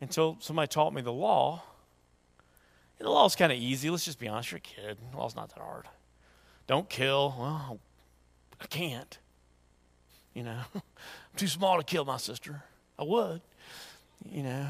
until 0.02 0.38
somebody 0.40 0.68
taught 0.68 0.94
me 0.94 1.02
the 1.02 1.14
law. 1.14 1.64
And 2.98 3.06
the 3.06 3.12
law's 3.12 3.36
kind 3.36 3.52
of 3.52 3.58
easy. 3.58 3.90
Let's 3.90 4.06
just 4.06 4.20
be 4.20 4.28
honest. 4.28 4.52
You're 4.52 4.58
a 4.58 4.62
kid. 4.62 4.98
The 5.12 5.18
law's 5.18 5.36
not 5.36 5.50
that 5.50 5.60
hard. 5.60 5.86
Don't 6.68 6.90
kill. 6.90 7.36
Well, 7.38 7.80
I 8.62 8.66
can't. 8.68 9.18
You 10.34 10.44
know, 10.44 10.60
I'm 10.76 10.82
too 11.36 11.48
small 11.48 11.78
to 11.78 11.84
kill 11.84 12.06
my 12.06 12.18
sister. 12.18 12.64
I 12.98 13.04
would. 13.04 13.42
You 14.30 14.44
know, 14.44 14.68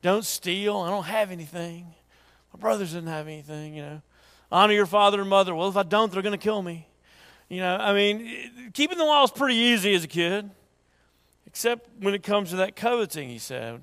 don't 0.00 0.24
steal. 0.24 0.78
I 0.78 0.90
don't 0.90 1.04
have 1.04 1.30
anything. 1.30 1.94
My 2.52 2.60
brothers 2.60 2.92
didn't 2.92 3.08
have 3.08 3.28
anything, 3.28 3.74
you 3.74 3.82
know. 3.82 4.02
Honor 4.50 4.74
your 4.74 4.86
father 4.86 5.20
and 5.20 5.30
mother. 5.30 5.54
Well, 5.54 5.68
if 5.68 5.76
I 5.76 5.82
don't, 5.82 6.12
they're 6.12 6.22
going 6.22 6.38
to 6.38 6.42
kill 6.42 6.60
me. 6.60 6.86
You 7.48 7.60
know, 7.60 7.76
I 7.76 7.92
mean, 7.94 8.26
eh, 8.26 8.70
keeping 8.72 8.98
the 8.98 9.04
law 9.04 9.24
is 9.24 9.30
pretty 9.30 9.56
easy 9.56 9.94
as 9.94 10.04
a 10.04 10.08
kid, 10.08 10.50
except 11.46 11.88
when 12.00 12.14
it 12.14 12.22
comes 12.22 12.50
to 12.50 12.56
that 12.56 12.76
coveting, 12.76 13.28
he 13.28 13.38
said. 13.38 13.82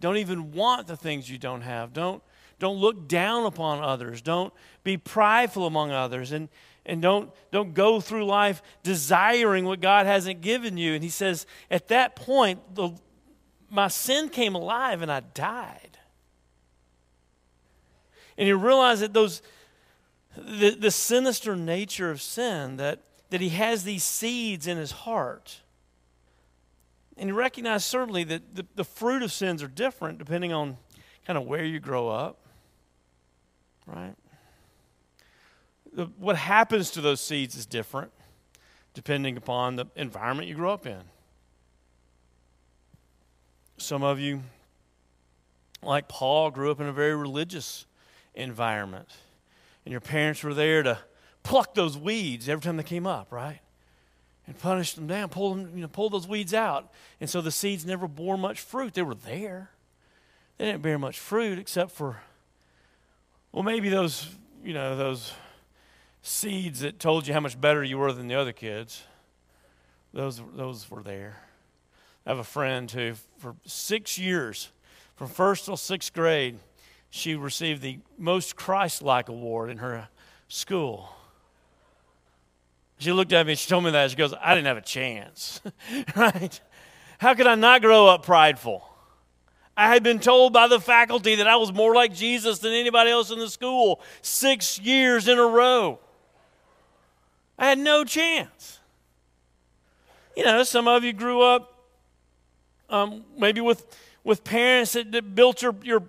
Don't 0.00 0.16
even 0.16 0.52
want 0.52 0.86
the 0.86 0.96
things 0.96 1.30
you 1.30 1.38
don't 1.38 1.62
have. 1.62 1.92
Don't, 1.92 2.22
don't 2.58 2.76
look 2.76 3.08
down 3.08 3.46
upon 3.46 3.82
others. 3.82 4.20
Don't 4.20 4.52
be 4.82 4.96
prideful 4.96 5.66
among 5.66 5.90
others. 5.90 6.32
And, 6.32 6.48
and 6.84 7.00
don't, 7.00 7.30
don't 7.50 7.74
go 7.74 8.00
through 8.00 8.26
life 8.26 8.62
desiring 8.82 9.64
what 9.64 9.80
God 9.80 10.06
hasn't 10.06 10.40
given 10.40 10.76
you. 10.76 10.94
And 10.94 11.02
he 11.02 11.10
says, 11.10 11.46
at 11.70 11.88
that 11.88 12.16
point, 12.16 12.74
the, 12.74 12.90
my 13.70 13.88
sin 13.88 14.28
came 14.28 14.54
alive 14.54 15.02
and 15.02 15.10
I 15.10 15.20
died. 15.20 15.98
And 18.36 18.48
you 18.48 18.56
realize 18.56 19.00
that 19.00 19.12
those 19.12 19.42
the, 20.36 20.70
the 20.70 20.90
sinister 20.90 21.56
nature 21.56 22.10
of 22.10 22.20
sin, 22.20 22.76
that, 22.76 23.00
that 23.30 23.40
he 23.40 23.50
has 23.50 23.84
these 23.84 24.04
seeds 24.04 24.66
in 24.66 24.76
his 24.76 24.92
heart. 24.92 25.60
And 27.16 27.28
you 27.28 27.34
recognize 27.34 27.84
certainly 27.84 28.24
that 28.24 28.54
the, 28.54 28.66
the 28.74 28.84
fruit 28.84 29.22
of 29.22 29.32
sins 29.32 29.62
are 29.62 29.68
different 29.68 30.18
depending 30.18 30.52
on 30.52 30.76
kind 31.26 31.38
of 31.38 31.44
where 31.44 31.64
you 31.64 31.80
grow 31.80 32.08
up. 32.08 32.38
Right? 33.86 34.14
The, 35.92 36.06
what 36.18 36.36
happens 36.36 36.90
to 36.92 37.00
those 37.00 37.20
seeds 37.20 37.56
is 37.56 37.66
different 37.66 38.10
depending 38.94 39.36
upon 39.36 39.76
the 39.76 39.86
environment 39.96 40.48
you 40.48 40.54
grow 40.54 40.72
up 40.72 40.86
in. 40.86 41.02
Some 43.76 44.04
of 44.04 44.20
you, 44.20 44.42
like 45.82 46.08
Paul, 46.08 46.50
grew 46.50 46.70
up 46.70 46.80
in 46.80 46.86
a 46.86 46.92
very 46.92 47.16
religious 47.16 47.86
environment. 48.34 49.08
And 49.84 49.92
your 49.92 50.00
parents 50.00 50.42
were 50.42 50.54
there 50.54 50.82
to 50.84 50.98
pluck 51.42 51.74
those 51.74 51.98
weeds 51.98 52.48
every 52.48 52.62
time 52.62 52.76
they 52.76 52.84
came 52.84 53.06
up, 53.06 53.32
right? 53.32 53.60
And 54.46 54.58
punish 54.58 54.92
them 54.92 55.06
down, 55.06 55.30
pull 55.30 55.54
them, 55.54 55.70
you 55.74 55.80
know, 55.80 55.88
pull 55.88 56.10
those 56.10 56.28
weeds 56.28 56.52
out. 56.52 56.92
And 57.18 57.30
so 57.30 57.40
the 57.40 57.50
seeds 57.50 57.86
never 57.86 58.06
bore 58.06 58.36
much 58.36 58.60
fruit. 58.60 58.92
They 58.92 59.02
were 59.02 59.14
there. 59.14 59.70
They 60.58 60.66
didn't 60.66 60.82
bear 60.82 60.98
much 60.98 61.18
fruit 61.18 61.58
except 61.58 61.92
for, 61.92 62.20
well, 63.52 63.62
maybe 63.62 63.88
those, 63.88 64.28
you 64.62 64.74
know, 64.74 64.96
those 64.96 65.32
seeds 66.20 66.80
that 66.80 66.98
told 67.00 67.26
you 67.26 67.32
how 67.32 67.40
much 67.40 67.58
better 67.58 67.82
you 67.82 67.96
were 67.96 68.12
than 68.12 68.28
the 68.28 68.34
other 68.34 68.52
kids. 68.52 69.02
Those, 70.12 70.42
those 70.54 70.90
were 70.90 71.02
there. 71.02 71.42
I 72.26 72.30
have 72.30 72.38
a 72.38 72.44
friend 72.44 72.90
who, 72.90 73.14
for 73.38 73.56
six 73.64 74.18
years, 74.18 74.70
from 75.16 75.28
first 75.28 75.64
till 75.64 75.76
sixth 75.76 76.12
grade, 76.12 76.58
she 77.10 77.34
received 77.34 77.82
the 77.82 77.98
most 78.18 78.56
Christ 78.56 79.02
like 79.02 79.28
award 79.28 79.70
in 79.70 79.78
her 79.78 80.08
school. 80.48 81.14
She 82.98 83.12
looked 83.12 83.32
at 83.32 83.46
me 83.46 83.52
and 83.52 83.58
she 83.58 83.68
told 83.68 83.84
me 83.84 83.90
that. 83.90 84.10
She 84.10 84.16
goes, 84.16 84.34
I 84.40 84.54
didn't 84.54 84.66
have 84.66 84.76
a 84.76 84.82
chance. 84.82 85.60
right? 86.16 86.60
How 87.18 87.34
could 87.34 87.46
I 87.46 87.54
not 87.54 87.82
grow 87.82 88.06
up 88.06 88.24
prideful? 88.24 88.88
I 89.76 89.88
had 89.88 90.02
been 90.02 90.20
told 90.20 90.52
by 90.52 90.68
the 90.68 90.78
faculty 90.78 91.36
that 91.36 91.48
I 91.48 91.56
was 91.56 91.72
more 91.72 91.94
like 91.94 92.14
Jesus 92.14 92.60
than 92.60 92.72
anybody 92.72 93.10
else 93.10 93.30
in 93.30 93.38
the 93.38 93.50
school 93.50 94.00
six 94.22 94.78
years 94.78 95.26
in 95.26 95.38
a 95.38 95.46
row. 95.46 95.98
I 97.58 97.68
had 97.68 97.78
no 97.78 98.04
chance. 98.04 98.78
You 100.36 100.44
know, 100.44 100.62
some 100.62 100.86
of 100.86 101.02
you 101.02 101.12
grew 101.12 101.42
up 101.42 101.72
um, 102.88 103.24
maybe 103.36 103.60
with, 103.60 103.84
with 104.22 104.44
parents 104.44 104.92
that, 104.92 105.10
that 105.12 105.34
built 105.34 105.62
your, 105.62 105.74
your 105.82 106.02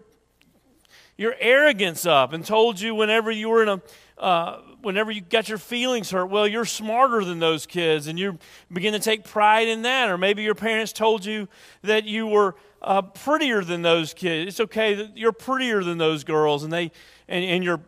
your 1.17 1.35
arrogance 1.39 2.05
up 2.05 2.33
and 2.33 2.45
told 2.45 2.79
you 2.79 2.93
whenever 2.93 3.31
you 3.31 3.49
were 3.49 3.63
in 3.63 3.69
a 3.69 3.81
uh, 4.17 4.61
whenever 4.85 5.11
you 5.11 5.21
got 5.21 5.49
your 5.49 5.57
feelings 5.57 6.11
hurt 6.11 6.27
well 6.27 6.47
you're 6.47 6.65
smarter 6.65 7.25
than 7.25 7.39
those 7.39 7.65
kids 7.65 8.07
and 8.07 8.17
you 8.17 8.37
begin 8.71 8.93
to 8.93 8.99
take 8.99 9.23
pride 9.23 9.67
in 9.67 9.81
that. 9.81 10.09
Or 10.09 10.17
maybe 10.17 10.43
your 10.43 10.55
parents 10.55 10.93
told 10.93 11.25
you 11.25 11.47
that 11.81 12.05
you 12.05 12.27
were 12.27 12.55
uh, 12.81 13.01
prettier 13.01 13.63
than 13.63 13.81
those 13.81 14.13
kids. 14.13 14.49
It's 14.49 14.59
okay 14.59 15.11
you're 15.15 15.31
prettier 15.31 15.83
than 15.83 15.97
those 15.97 16.23
girls 16.23 16.63
and 16.63 16.71
they 16.71 16.91
and, 17.27 17.43
and 17.43 17.63
your 17.63 17.81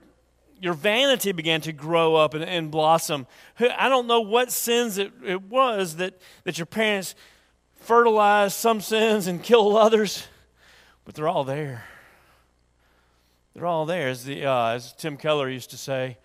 your 0.60 0.74
vanity 0.74 1.32
began 1.32 1.62
to 1.62 1.72
grow 1.72 2.16
up 2.16 2.34
and, 2.34 2.44
and 2.44 2.72
blossom. 2.72 3.28
I 3.60 3.90
don't 3.90 4.08
know 4.08 4.22
what 4.22 4.52
sins 4.52 4.98
it, 4.98 5.14
it 5.24 5.44
was 5.44 5.98
that 5.98 6.20
that 6.44 6.58
your 6.58 6.66
parents 6.66 7.16
fertilized 7.76 8.56
some 8.56 8.82
sins 8.82 9.28
and 9.28 9.42
killed 9.42 9.78
others 9.78 10.28
but 11.08 11.16
they're 11.16 11.30
all 11.30 11.46
there. 11.46 11.86
They're 13.56 13.66
all 13.66 13.86
there. 13.86 14.10
As, 14.10 14.26
the, 14.26 14.46
uh, 14.46 14.72
as 14.72 14.92
Tim 14.92 15.16
Keller 15.16 15.50
used 15.50 15.70
to 15.70 15.78
say, 15.78 16.18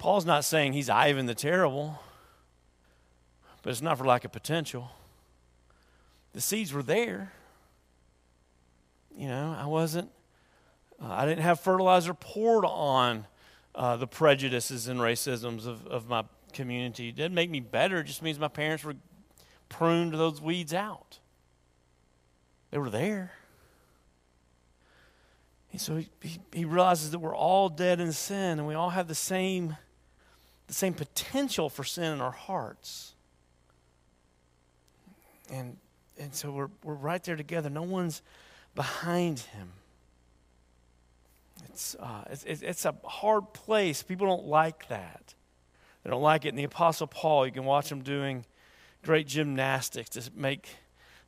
Paul's 0.00 0.24
not 0.24 0.46
saying 0.46 0.72
he's 0.72 0.88
Ivan 0.88 1.26
the 1.26 1.34
Terrible, 1.34 2.00
but 3.62 3.68
it's 3.68 3.82
not 3.82 3.98
for 3.98 4.06
lack 4.06 4.24
of 4.24 4.32
potential. 4.32 4.90
The 6.32 6.40
seeds 6.40 6.72
were 6.72 6.82
there. 6.82 7.32
You 9.14 9.28
know, 9.28 9.54
I 9.58 9.66
wasn't, 9.66 10.10
uh, 11.02 11.12
I 11.12 11.26
didn't 11.26 11.42
have 11.42 11.60
fertilizer 11.60 12.14
poured 12.14 12.64
on 12.64 13.26
uh, 13.74 13.96
the 13.96 14.06
prejudices 14.06 14.88
and 14.88 15.00
racisms 15.00 15.66
of, 15.66 15.86
of 15.86 16.08
my 16.08 16.24
community. 16.54 17.10
It 17.10 17.16
didn't 17.16 17.34
make 17.34 17.50
me 17.50 17.60
better, 17.60 17.98
it 18.00 18.04
just 18.04 18.22
means 18.22 18.38
my 18.38 18.48
parents 18.48 18.82
were 18.82 18.96
pruned 19.68 20.14
those 20.14 20.40
weeds 20.40 20.72
out. 20.72 21.18
They 22.70 22.78
were 22.78 22.88
there. 22.88 23.32
And 25.72 25.80
so 25.80 25.96
he, 25.96 26.08
he, 26.22 26.40
he 26.54 26.64
realizes 26.64 27.10
that 27.10 27.18
we're 27.18 27.36
all 27.36 27.68
dead 27.68 28.00
in 28.00 28.12
sin 28.12 28.58
and 28.58 28.66
we 28.66 28.72
all 28.72 28.90
have 28.90 29.08
the 29.08 29.14
same, 29.14 29.76
the 30.70 30.74
same 30.74 30.94
potential 30.94 31.68
for 31.68 31.82
sin 31.82 32.12
in 32.12 32.20
our 32.20 32.30
hearts. 32.30 33.14
And, 35.50 35.76
and 36.16 36.32
so 36.32 36.52
we're, 36.52 36.70
we're 36.84 36.94
right 36.94 37.20
there 37.24 37.34
together. 37.34 37.68
No 37.68 37.82
one's 37.82 38.22
behind 38.76 39.40
him. 39.40 39.72
It's, 41.64 41.96
uh, 41.96 42.22
it's, 42.30 42.62
it's 42.62 42.84
a 42.84 42.94
hard 43.04 43.52
place. 43.52 44.04
People 44.04 44.28
don't 44.28 44.46
like 44.46 44.86
that. 44.86 45.34
They 46.04 46.10
don't 46.10 46.22
like 46.22 46.44
it. 46.44 46.50
And 46.50 46.58
the 46.58 46.62
Apostle 46.62 47.08
Paul, 47.08 47.46
you 47.46 47.52
can 47.52 47.64
watch 47.64 47.90
him 47.90 48.02
doing 48.02 48.44
great 49.02 49.26
gymnastics 49.26 50.10
to 50.10 50.30
make 50.36 50.68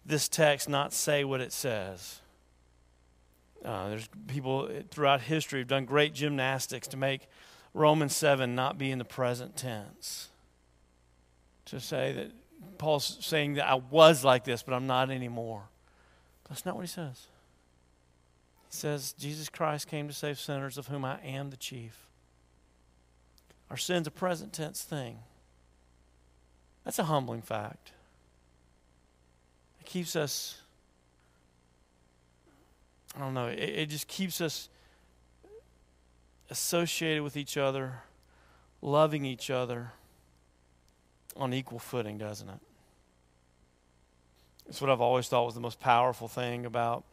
this 0.06 0.28
text 0.28 0.68
not 0.68 0.92
say 0.92 1.24
what 1.24 1.40
it 1.40 1.52
says. 1.52 2.20
Uh, 3.64 3.88
there's 3.88 4.08
people 4.28 4.70
throughout 4.92 5.22
history 5.22 5.58
who've 5.58 5.68
done 5.68 5.84
great 5.84 6.14
gymnastics 6.14 6.86
to 6.86 6.96
make 6.96 7.26
Romans 7.74 8.14
7 8.14 8.54
not 8.54 8.78
be 8.78 8.90
in 8.90 8.98
the 8.98 9.04
present 9.04 9.56
tense. 9.56 10.28
To 11.66 11.80
say 11.80 12.12
that 12.12 12.30
Paul's 12.78 13.18
saying 13.20 13.54
that 13.54 13.68
I 13.68 13.74
was 13.74 14.24
like 14.24 14.44
this, 14.44 14.62
but 14.62 14.74
I'm 14.74 14.86
not 14.86 15.10
anymore. 15.10 15.62
That's 16.48 16.66
not 16.66 16.74
what 16.74 16.82
he 16.82 16.88
says. 16.88 17.26
He 18.68 18.76
says, 18.76 19.14
Jesus 19.18 19.48
Christ 19.48 19.88
came 19.88 20.06
to 20.08 20.14
save 20.14 20.38
sinners, 20.38 20.76
of 20.76 20.88
whom 20.88 21.04
I 21.04 21.18
am 21.20 21.50
the 21.50 21.56
chief. 21.56 22.06
Our 23.70 23.76
sin's 23.76 24.06
a 24.06 24.10
present 24.10 24.52
tense 24.52 24.82
thing. 24.82 25.18
That's 26.84 26.98
a 26.98 27.04
humbling 27.04 27.42
fact. 27.42 27.92
It 29.80 29.86
keeps 29.86 30.14
us 30.14 30.62
I 33.16 33.20
don't 33.20 33.34
know, 33.34 33.46
it, 33.46 33.58
it 33.58 33.88
just 33.88 34.08
keeps 34.08 34.40
us 34.40 34.68
associated 36.52 37.22
with 37.22 37.34
each 37.34 37.56
other, 37.56 38.02
loving 38.82 39.24
each 39.24 39.48
other 39.48 39.92
on 41.34 41.54
equal 41.54 41.78
footing, 41.78 42.18
doesn't 42.18 42.48
it? 42.48 42.60
It's 44.68 44.78
what 44.80 44.90
I've 44.90 45.00
always 45.00 45.28
thought 45.28 45.46
was 45.46 45.54
the 45.54 45.60
most 45.60 45.80
powerful 45.80 46.28
thing 46.28 46.66
about 46.66 47.04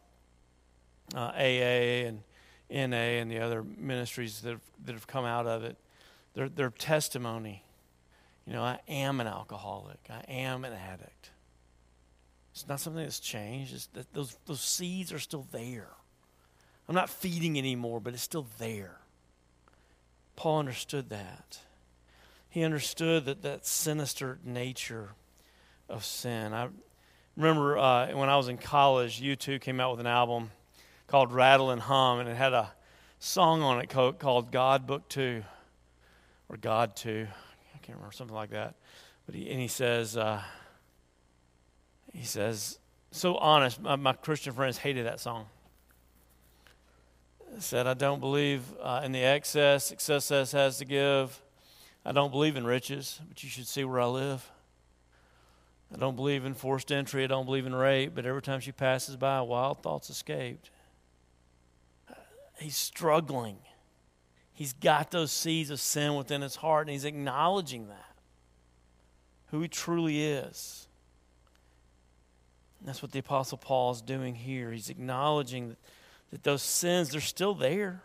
uh, 1.14 1.32
AA 1.34 2.06
and 2.06 2.22
NA 2.70 3.18
and 3.20 3.30
the 3.30 3.40
other 3.40 3.64
ministries 3.64 4.42
that 4.42 4.50
have, 4.50 4.60
that 4.84 4.92
have 4.92 5.06
come 5.06 5.24
out 5.24 5.46
of 5.46 5.64
it 5.64 5.76
their, 6.34 6.48
their 6.48 6.70
testimony. 6.70 7.64
You 8.46 8.52
know, 8.52 8.62
I 8.62 8.78
am 8.88 9.20
an 9.20 9.26
alcoholic, 9.26 10.00
I 10.10 10.22
am 10.30 10.64
an 10.66 10.74
addict. 10.74 11.30
It's 12.52 12.68
not 12.68 12.78
something 12.78 13.02
that's 13.02 13.20
changed. 13.20 13.74
It's 13.74 13.86
that 13.94 14.12
those, 14.12 14.36
those 14.44 14.60
seeds 14.60 15.12
are 15.14 15.18
still 15.18 15.46
there. 15.50 15.88
I'm 16.88 16.94
not 16.94 17.08
feeding 17.08 17.56
anymore, 17.56 18.00
but 18.00 18.12
it's 18.12 18.22
still 18.22 18.46
there. 18.58 18.99
Paul 20.40 20.60
understood 20.60 21.10
that. 21.10 21.58
He 22.48 22.64
understood 22.64 23.26
that 23.26 23.42
that 23.42 23.66
sinister 23.66 24.38
nature 24.42 25.10
of 25.86 26.02
sin. 26.02 26.54
I 26.54 26.68
remember 27.36 27.76
uh, 27.76 28.16
when 28.16 28.30
I 28.30 28.38
was 28.38 28.48
in 28.48 28.56
college, 28.56 29.20
U2 29.20 29.60
came 29.60 29.80
out 29.80 29.90
with 29.90 30.00
an 30.00 30.06
album 30.06 30.50
called 31.08 31.30
Rattle 31.30 31.70
and 31.72 31.82
Hum, 31.82 32.20
and 32.20 32.26
it 32.26 32.36
had 32.36 32.54
a 32.54 32.72
song 33.18 33.60
on 33.60 33.82
it 33.82 33.90
called 33.90 34.50
God 34.50 34.86
Book 34.86 35.10
2 35.10 35.42
or 36.48 36.56
God 36.56 36.96
2. 36.96 37.26
I 37.74 37.78
can't 37.82 37.98
remember, 37.98 38.14
something 38.14 38.34
like 38.34 38.52
that. 38.52 38.76
But 39.26 39.34
he, 39.34 39.50
and 39.50 39.60
he 39.60 39.68
says, 39.68 40.16
uh, 40.16 40.40
he 42.14 42.24
says, 42.24 42.78
so 43.10 43.34
honest. 43.34 43.78
My, 43.78 43.96
my, 43.96 44.14
Christian 44.14 44.54
friends 44.54 44.78
hated 44.78 45.04
that 45.04 45.20
song. 45.20 45.48
Said, 47.58 47.86
I 47.86 47.94
don't 47.94 48.20
believe 48.20 48.62
uh, 48.80 49.02
in 49.04 49.12
the 49.12 49.22
excess 49.22 49.84
success 49.84 50.52
has 50.52 50.78
to 50.78 50.84
give. 50.84 51.40
I 52.04 52.12
don't 52.12 52.30
believe 52.30 52.56
in 52.56 52.64
riches, 52.64 53.20
but 53.28 53.42
you 53.42 53.50
should 53.50 53.66
see 53.66 53.84
where 53.84 54.00
I 54.00 54.06
live. 54.06 54.50
I 55.92 55.98
don't 55.98 56.16
believe 56.16 56.44
in 56.44 56.54
forced 56.54 56.92
entry. 56.92 57.24
I 57.24 57.26
don't 57.26 57.44
believe 57.44 57.66
in 57.66 57.74
rape, 57.74 58.12
but 58.14 58.24
every 58.24 58.40
time 58.40 58.60
she 58.60 58.72
passes 58.72 59.16
by, 59.16 59.40
wild 59.40 59.82
thoughts 59.82 60.08
escaped. 60.08 60.70
He's 62.58 62.76
struggling. 62.76 63.58
He's 64.52 64.72
got 64.72 65.10
those 65.10 65.32
seeds 65.32 65.70
of 65.70 65.80
sin 65.80 66.14
within 66.14 66.42
his 66.42 66.56
heart, 66.56 66.86
and 66.86 66.92
he's 66.92 67.04
acknowledging 67.04 67.88
that. 67.88 68.16
Who 69.50 69.60
he 69.62 69.68
truly 69.68 70.22
is. 70.22 70.86
And 72.78 72.88
that's 72.88 73.02
what 73.02 73.10
the 73.12 73.18
Apostle 73.18 73.58
Paul 73.58 73.90
is 73.90 74.00
doing 74.00 74.34
here. 74.34 74.70
He's 74.70 74.90
acknowledging 74.90 75.70
that, 75.70 75.78
that 76.30 76.42
those 76.42 76.62
sins, 76.62 77.10
they're 77.10 77.20
still 77.20 77.54
there. 77.54 78.02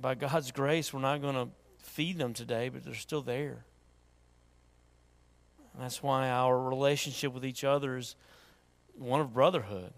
By 0.00 0.14
God's 0.14 0.50
grace, 0.50 0.92
we're 0.92 1.00
not 1.00 1.20
going 1.20 1.34
to 1.34 1.48
feed 1.78 2.18
them 2.18 2.32
today, 2.32 2.68
but 2.68 2.84
they're 2.84 2.94
still 2.94 3.22
there. 3.22 3.64
And 5.74 5.82
that's 5.82 6.02
why 6.02 6.28
our 6.28 6.58
relationship 6.58 7.32
with 7.32 7.44
each 7.44 7.64
other 7.64 7.96
is 7.96 8.16
one 8.96 9.20
of 9.20 9.32
brotherhood. 9.32 9.92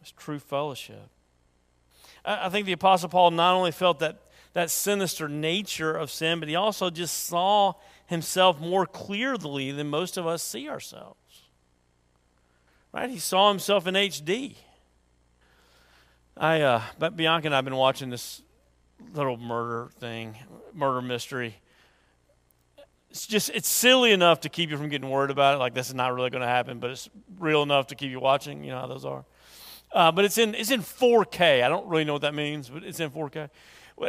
It's 0.00 0.12
true 0.12 0.38
fellowship. 0.38 1.08
I, 2.24 2.46
I 2.46 2.48
think 2.48 2.66
the 2.66 2.72
Apostle 2.72 3.08
Paul 3.08 3.30
not 3.30 3.54
only 3.54 3.72
felt 3.72 3.98
that, 4.00 4.18
that 4.54 4.70
sinister 4.70 5.28
nature 5.28 5.92
of 5.92 6.10
sin, 6.10 6.40
but 6.40 6.48
he 6.48 6.54
also 6.54 6.90
just 6.90 7.26
saw 7.26 7.74
himself 8.06 8.60
more 8.60 8.86
clearly 8.86 9.70
than 9.70 9.88
most 9.88 10.16
of 10.16 10.26
us 10.26 10.42
see 10.42 10.68
ourselves. 10.68 11.16
Right? 12.92 13.10
He 13.10 13.18
saw 13.18 13.50
himself 13.50 13.86
in 13.86 13.94
HD. 13.94 14.56
I, 16.38 16.60
uh, 16.60 16.82
but 17.00 17.16
Bianca 17.16 17.48
and 17.48 17.54
I 17.54 17.58
have 17.58 17.64
been 17.64 17.74
watching 17.74 18.10
this 18.10 18.42
little 19.12 19.36
murder 19.36 19.90
thing, 19.98 20.36
murder 20.72 21.02
mystery. 21.02 21.56
It's 23.10 23.26
just 23.26 23.50
it's 23.50 23.68
silly 23.68 24.12
enough 24.12 24.40
to 24.40 24.48
keep 24.48 24.70
you 24.70 24.76
from 24.76 24.88
getting 24.88 25.10
worried 25.10 25.32
about 25.32 25.56
it. 25.56 25.58
Like 25.58 25.74
this 25.74 25.88
is 25.88 25.94
not 25.94 26.14
really 26.14 26.30
going 26.30 26.42
to 26.42 26.48
happen, 26.48 26.78
but 26.78 26.90
it's 26.90 27.08
real 27.38 27.62
enough 27.62 27.88
to 27.88 27.96
keep 27.96 28.10
you 28.10 28.20
watching. 28.20 28.62
You 28.62 28.70
know 28.70 28.78
how 28.78 28.86
those 28.86 29.04
are. 29.04 29.24
Uh, 29.92 30.12
but 30.12 30.24
it's 30.24 30.38
in 30.38 30.54
it's 30.54 30.70
in 30.70 30.80
4K. 30.80 31.64
I 31.64 31.68
don't 31.68 31.88
really 31.88 32.04
know 32.04 32.12
what 32.12 32.22
that 32.22 32.34
means, 32.34 32.68
but 32.68 32.84
it's 32.84 33.00
in 33.00 33.10
4K. 33.10 33.50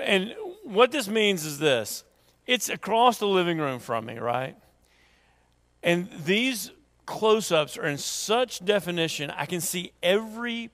And 0.04 0.36
what 0.64 0.92
this 0.92 1.08
means 1.08 1.46
is 1.46 1.58
this: 1.58 2.04
it's 2.46 2.70
across 2.70 3.18
the 3.18 3.28
living 3.28 3.58
room 3.58 3.80
from 3.80 4.06
me, 4.06 4.20
right? 4.20 4.56
And 5.82 6.10
these 6.26 6.72
close-ups 7.10 7.76
are 7.76 7.88
in 7.88 7.98
such 7.98 8.64
definition, 8.64 9.32
I 9.32 9.48
can 9.48 9.62
see 9.62 9.94
every 10.04 10.70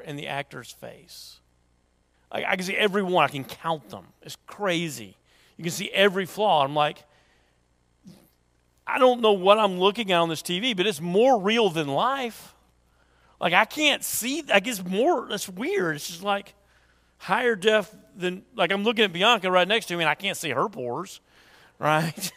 in 0.00 0.16
the 0.16 0.26
actor's 0.26 0.70
face. 0.70 1.40
I, 2.30 2.44
I 2.44 2.56
can 2.56 2.64
see 2.64 2.76
every 2.76 3.02
one. 3.02 3.24
I 3.24 3.28
can 3.28 3.44
count 3.44 3.88
them. 3.90 4.06
It's 4.22 4.36
crazy. 4.46 5.16
You 5.56 5.64
can 5.64 5.72
see 5.72 5.90
every 5.90 6.26
flaw. 6.26 6.64
I'm 6.64 6.74
like, 6.74 7.04
I 8.86 8.98
don't 8.98 9.20
know 9.20 9.32
what 9.32 9.58
I'm 9.58 9.78
looking 9.78 10.12
at 10.12 10.18
on 10.18 10.28
this 10.28 10.42
TV, 10.42 10.76
but 10.76 10.86
it's 10.86 11.00
more 11.00 11.40
real 11.40 11.70
than 11.70 11.88
life. 11.88 12.54
Like 13.40 13.52
I 13.52 13.64
can't 13.64 14.04
see. 14.04 14.44
I 14.52 14.60
guess 14.60 14.84
more. 14.84 15.26
That's 15.28 15.48
weird. 15.48 15.96
It's 15.96 16.06
just 16.06 16.22
like 16.22 16.54
higher 17.18 17.56
def 17.56 17.94
than 18.16 18.42
like 18.54 18.72
I'm 18.72 18.84
looking 18.84 19.04
at 19.04 19.12
Bianca 19.12 19.50
right 19.50 19.66
next 19.66 19.86
to 19.86 19.96
me, 19.96 20.02
and 20.02 20.10
I 20.10 20.14
can't 20.14 20.36
see 20.36 20.50
her 20.50 20.68
pores, 20.68 21.20
right? 21.78 22.32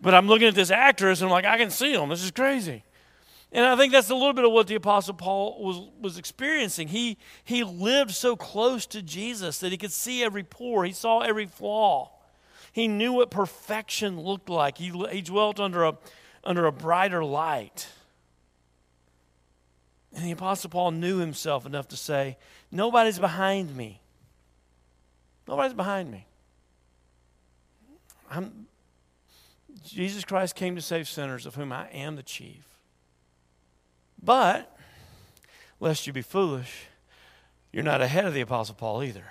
but 0.00 0.14
I'm 0.14 0.28
looking 0.28 0.48
at 0.48 0.54
this 0.54 0.70
actress, 0.70 1.20
and 1.20 1.26
I'm 1.28 1.32
like, 1.32 1.44
I 1.44 1.58
can 1.58 1.70
see 1.70 1.94
them. 1.94 2.08
This 2.08 2.24
is 2.24 2.30
crazy. 2.30 2.84
And 3.52 3.66
I 3.66 3.76
think 3.76 3.92
that's 3.92 4.08
a 4.08 4.14
little 4.14 4.32
bit 4.32 4.46
of 4.46 4.52
what 4.52 4.66
the 4.66 4.76
Apostle 4.76 5.12
Paul 5.12 5.62
was, 5.62 5.80
was 6.00 6.16
experiencing. 6.16 6.88
He, 6.88 7.18
he 7.44 7.64
lived 7.64 8.12
so 8.12 8.34
close 8.34 8.86
to 8.86 9.02
Jesus 9.02 9.58
that 9.58 9.70
he 9.70 9.76
could 9.76 9.92
see 9.92 10.24
every 10.24 10.42
pore, 10.42 10.84
he 10.86 10.92
saw 10.92 11.20
every 11.20 11.46
flaw. 11.46 12.10
He 12.72 12.88
knew 12.88 13.12
what 13.12 13.30
perfection 13.30 14.18
looked 14.18 14.48
like. 14.48 14.78
He, 14.78 14.88
he 15.10 15.20
dwelt 15.20 15.60
under 15.60 15.84
a, 15.84 15.98
under 16.42 16.64
a 16.64 16.72
brighter 16.72 17.22
light. 17.22 17.88
And 20.14 20.24
the 20.24 20.30
Apostle 20.30 20.70
Paul 20.70 20.92
knew 20.92 21.18
himself 21.18 21.66
enough 21.66 21.88
to 21.88 21.96
say, 21.96 22.38
Nobody's 22.70 23.18
behind 23.18 23.76
me. 23.76 24.00
Nobody's 25.46 25.74
behind 25.74 26.10
me. 26.10 26.26
I'm, 28.30 28.66
Jesus 29.84 30.24
Christ 30.24 30.54
came 30.54 30.74
to 30.76 30.80
save 30.80 31.06
sinners, 31.06 31.44
of 31.44 31.56
whom 31.56 31.70
I 31.70 31.88
am 31.88 32.16
the 32.16 32.22
chief. 32.22 32.71
But, 34.22 34.76
lest 35.80 36.06
you 36.06 36.12
be 36.12 36.22
foolish, 36.22 36.86
you're 37.72 37.82
not 37.82 38.00
ahead 38.00 38.24
of 38.24 38.34
the 38.34 38.40
Apostle 38.40 38.74
Paul 38.74 39.02
either. 39.02 39.24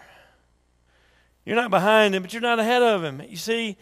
You're 1.46 1.56
not 1.56 1.72
behind 1.72 2.14
him, 2.14 2.24
but 2.24 2.34
you're 2.34 2.42
not 2.42 2.60
ahead 2.60 2.84
of 2.84 3.04
him. 3.04 3.22
You 3.28 3.38
see, 3.38 3.78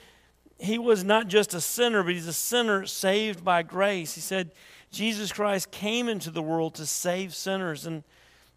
he 0.60 0.78
was 0.78 1.04
not 1.04 1.28
just 1.28 1.54
a 1.54 1.62
sinner, 1.62 2.04
but 2.04 2.14
he's 2.14 2.28
a 2.28 2.34
sinner 2.34 2.86
saved 2.86 3.44
by 3.44 3.64
grace. 3.64 4.16
He 4.16 4.22
said, 4.22 4.52
Jesus 4.92 5.32
Christ 5.32 5.72
came 5.72 6.10
into 6.10 6.32
the 6.32 6.42
world 6.42 6.76
to 6.76 6.86
save 6.86 7.34
sinners. 7.34 7.86
And, 7.86 8.04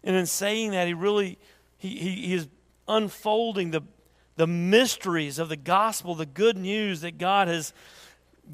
and 0.03 0.15
in 0.15 0.25
saying 0.25 0.71
that, 0.71 0.87
he 0.87 0.93
really 0.93 1.37
he, 1.77 1.97
he, 1.97 2.09
he 2.27 2.33
is 2.33 2.47
unfolding 2.87 3.71
the, 3.71 3.81
the 4.37 4.47
mysteries 4.47 5.37
of 5.37 5.49
the 5.49 5.57
gospel, 5.57 6.15
the 6.15 6.25
good 6.25 6.57
news 6.57 7.01
that 7.01 7.17
God 7.17 7.49
has 7.49 7.73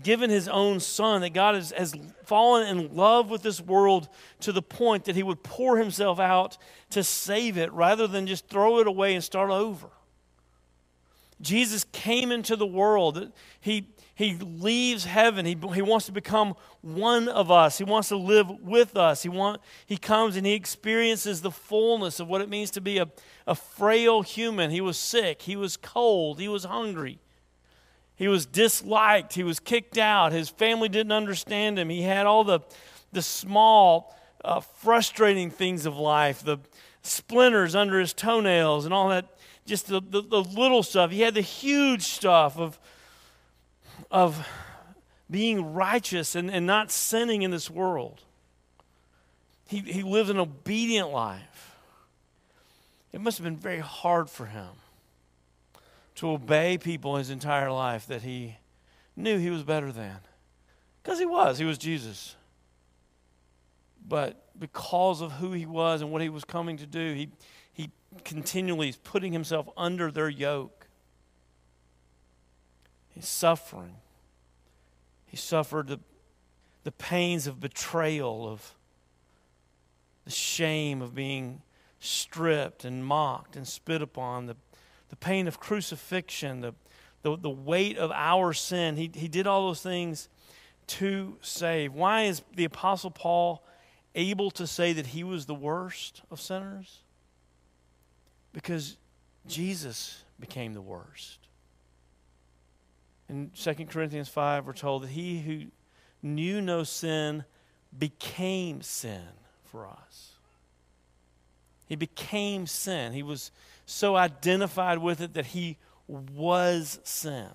given 0.04 0.30
his 0.30 0.48
own 0.48 0.80
son, 0.80 1.22
that 1.22 1.34
God 1.34 1.56
has, 1.56 1.72
has 1.72 1.96
fallen 2.24 2.68
in 2.68 2.96
love 2.96 3.30
with 3.30 3.42
this 3.42 3.60
world 3.60 4.08
to 4.42 4.52
the 4.52 4.62
point 4.62 5.06
that 5.06 5.16
he 5.16 5.24
would 5.24 5.44
pour 5.44 5.78
himself 5.78 6.20
out 6.20 6.58
to 6.92 7.04
save 7.04 7.58
it 7.58 7.72
rather 7.74 8.08
than 8.08 8.28
just 8.28 8.48
throw 8.48 8.80
it 8.80 8.88
away 8.88 9.16
and 9.16 9.24
start 9.24 9.50
over. 9.50 9.90
Jesus 11.42 11.86
came 11.92 12.32
into 12.32 12.56
the 12.56 12.66
world. 12.66 13.32
He, 13.62 13.88
he 14.14 14.36
leaves 14.36 15.06
heaven. 15.06 15.46
He, 15.46 15.58
he 15.74 15.82
wants 15.82 16.06
to 16.08 16.12
become 16.12 16.56
one 16.82 17.30
of 17.30 17.50
us. 17.50 17.78
He 17.78 17.86
wants 17.86 18.10
to 18.10 18.18
live 18.18 18.50
with 18.62 18.98
us. 18.98 19.24
He, 19.24 19.30
want, 19.30 19.62
he 19.86 19.98
comes 19.98 20.36
and 20.36 20.46
he 20.46 20.54
experiences 20.54 21.42
the 21.42 21.52
fullness 21.52 22.20
of 22.20 22.28
what 22.28 22.42
it 22.42 22.50
means 22.50 22.72
to 22.72 22.82
be 22.82 22.98
a, 22.98 23.08
a 23.48 23.56
frail 23.56 24.22
human. 24.22 24.70
He 24.70 24.82
was 24.82 24.98
sick. 24.98 25.44
He 25.44 25.56
was 25.56 25.78
cold. 25.78 26.40
He 26.40 26.50
was 26.50 26.66
hungry. 26.66 27.20
He 28.20 28.28
was 28.28 28.46
disliked. 28.46 29.34
He 29.34 29.44
was 29.44 29.62
kicked 29.62 29.98
out. 29.98 30.34
His 30.34 30.50
family 30.50 30.90
didn't 30.90 31.14
understand 31.14 31.80
him. 31.80 31.88
He 31.88 32.02
had 32.02 32.26
all 32.26 32.44
the, 32.44 32.60
the 33.14 33.22
small, 33.22 34.14
uh, 34.44 34.60
frustrating 34.60 35.50
things 35.50 35.86
of 35.86 35.96
life, 35.96 36.44
the 36.44 36.58
splinters 37.02 37.76
under 37.76 37.98
his 37.98 38.12
toenails, 38.12 38.84
and 38.84 38.94
all 38.94 39.08
that, 39.08 39.38
just 39.66 39.88
the, 39.88 40.02
the, 40.02 40.22
the 40.22 40.44
little 40.44 40.84
stuff. 40.84 41.12
He 41.12 41.22
had 41.22 41.34
the 41.34 41.40
huge 41.40 42.02
stuff 42.04 42.60
of, 42.60 42.78
of 44.12 44.46
being 45.32 45.74
righteous 45.74 46.36
and, 46.36 46.52
and 46.52 46.68
not 46.68 46.92
sinning 46.92 47.44
in 47.44 47.52
this 47.52 47.70
world. 47.70 48.22
He, 49.66 49.80
he 49.80 50.04
lived 50.04 50.30
an 50.30 50.40
obedient 50.40 51.10
life. 51.10 51.78
It 53.14 53.22
must 53.22 53.38
have 53.38 53.46
been 53.46 53.56
very 53.56 53.80
hard 53.80 54.30
for 54.30 54.48
him 54.48 54.72
to 56.20 56.32
obey 56.32 56.78
people 56.78 57.16
his 57.16 57.30
entire 57.30 57.72
life 57.72 58.06
that 58.08 58.24
he 58.24 58.58
knew 59.16 59.38
he 59.38 59.50
was 59.50 59.64
better 59.64 59.90
than. 59.90 60.18
Because 61.02 61.18
he 61.18 61.26
was, 61.26 61.58
he 61.58 61.64
was 61.64 61.78
Jesus. 61.78 62.36
But 64.06 64.50
because 64.60 65.22
of 65.22 65.32
who 65.32 65.54
he 65.54 65.66
was 65.66 66.02
and 66.02 66.12
what 66.12 66.22
he 66.22 66.28
was 66.28 66.44
coming 66.44 66.76
to 66.76 66.86
do, 66.86 67.14
he, 67.14 67.30
he 67.72 67.92
continually 68.26 68.90
is 68.90 68.98
putting 68.98 69.32
himself 69.32 69.70
under 69.78 70.12
their 70.12 70.28
yoke. 70.28 70.88
He's 73.08 73.28
suffering. 73.28 73.96
He 75.26 75.38
suffered 75.38 75.88
the, 75.88 76.02
the 76.84 76.92
pains 76.92 77.48
of 77.48 77.62
betrayal, 77.62 78.46
of 78.46 78.76
the 80.26 80.32
shame 80.32 81.02
of 81.02 81.16
being 81.16 81.62
stripped 82.02 82.84
and 82.84 83.06
mocked 83.06 83.56
and 83.56 83.66
spit 83.66 84.02
upon, 84.02 84.48
the 84.48 84.58
the 85.10 85.16
pain 85.16 85.48
of 85.48 85.60
crucifixion, 85.60 86.62
the, 86.62 86.74
the, 87.24 87.38
the 87.38 87.50
weight 87.50 87.98
of 87.98 88.12
our 88.12 88.54
sin. 88.54 88.96
He, 88.96 89.12
he 89.14 89.28
did 89.28 89.48
all 89.48 89.68
those 89.68 89.82
things 89.82 90.30
to 90.88 91.38
save. 91.42 91.94
Why 91.94 92.24
is 92.24 92.42
the 92.56 92.66
Apostle 92.66 93.12
Paul 93.12 93.64
able 94.16 94.52
to 94.52 94.66
say 94.66 94.94
that 94.94 95.08
he 95.08 95.24
was 95.24 95.46
the 95.46 95.56
worst 95.56 96.22
of 96.32 96.40
sinners? 96.40 97.04
Because 98.54 98.98
Jesus 99.48 100.24
became 100.40 100.74
the 100.74 100.82
worst. 100.82 101.40
In 103.28 103.52
2 103.56 103.74
Corinthians 103.86 104.30
5, 104.30 104.66
we're 104.66 104.74
told 104.74 105.04
that 105.04 105.10
he 105.10 105.40
who 105.40 105.66
knew 106.24 106.62
no 106.62 106.84
sin 106.84 107.44
became 107.98 108.82
sin 108.82 109.22
for 109.64 109.88
us. 109.88 110.34
He 111.86 111.96
became 111.96 112.68
sin. 112.68 113.14
He 113.14 113.24
was 113.24 113.52
so 113.90 114.16
identified 114.16 115.00
with 115.00 115.20
it 115.20 115.34
that 115.34 115.48
he 115.48 115.76
was 116.08 117.00
sin. 117.04 117.50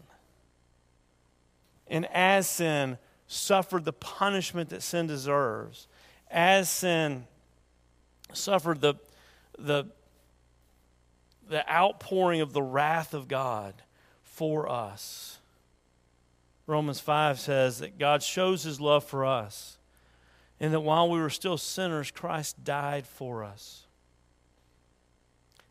And 1.87 2.07
as 2.07 2.49
sin, 2.49 2.99
suffered 3.29 3.85
the 3.85 3.93
punishment 3.93 4.71
that 4.71 4.83
sin 4.83 5.07
deserves. 5.07 5.87
As 6.29 6.69
sin 6.69 7.27
suffered 8.33 8.81
the, 8.81 8.95
the, 9.57 9.85
the 11.49 11.71
outpouring 11.71 12.41
of 12.41 12.53
the 12.53 12.63
wrath 12.63 13.15
of 13.15 13.29
God 13.29 13.75
for 14.25 14.69
us. 14.69 15.39
Romans 16.67 16.99
5 16.99 17.39
says 17.39 17.79
that 17.79 17.97
God 17.97 18.25
shows 18.25 18.65
his 18.65 18.81
love 18.81 19.05
for 19.05 19.25
us, 19.25 19.79
and 20.59 20.73
that 20.73 20.81
while 20.81 21.09
we 21.09 21.21
were 21.21 21.31
still 21.31 21.59
sinners, 21.59 22.11
Christ 22.11 22.65
died 22.65 23.07
for 23.07 23.45
us. 23.45 23.84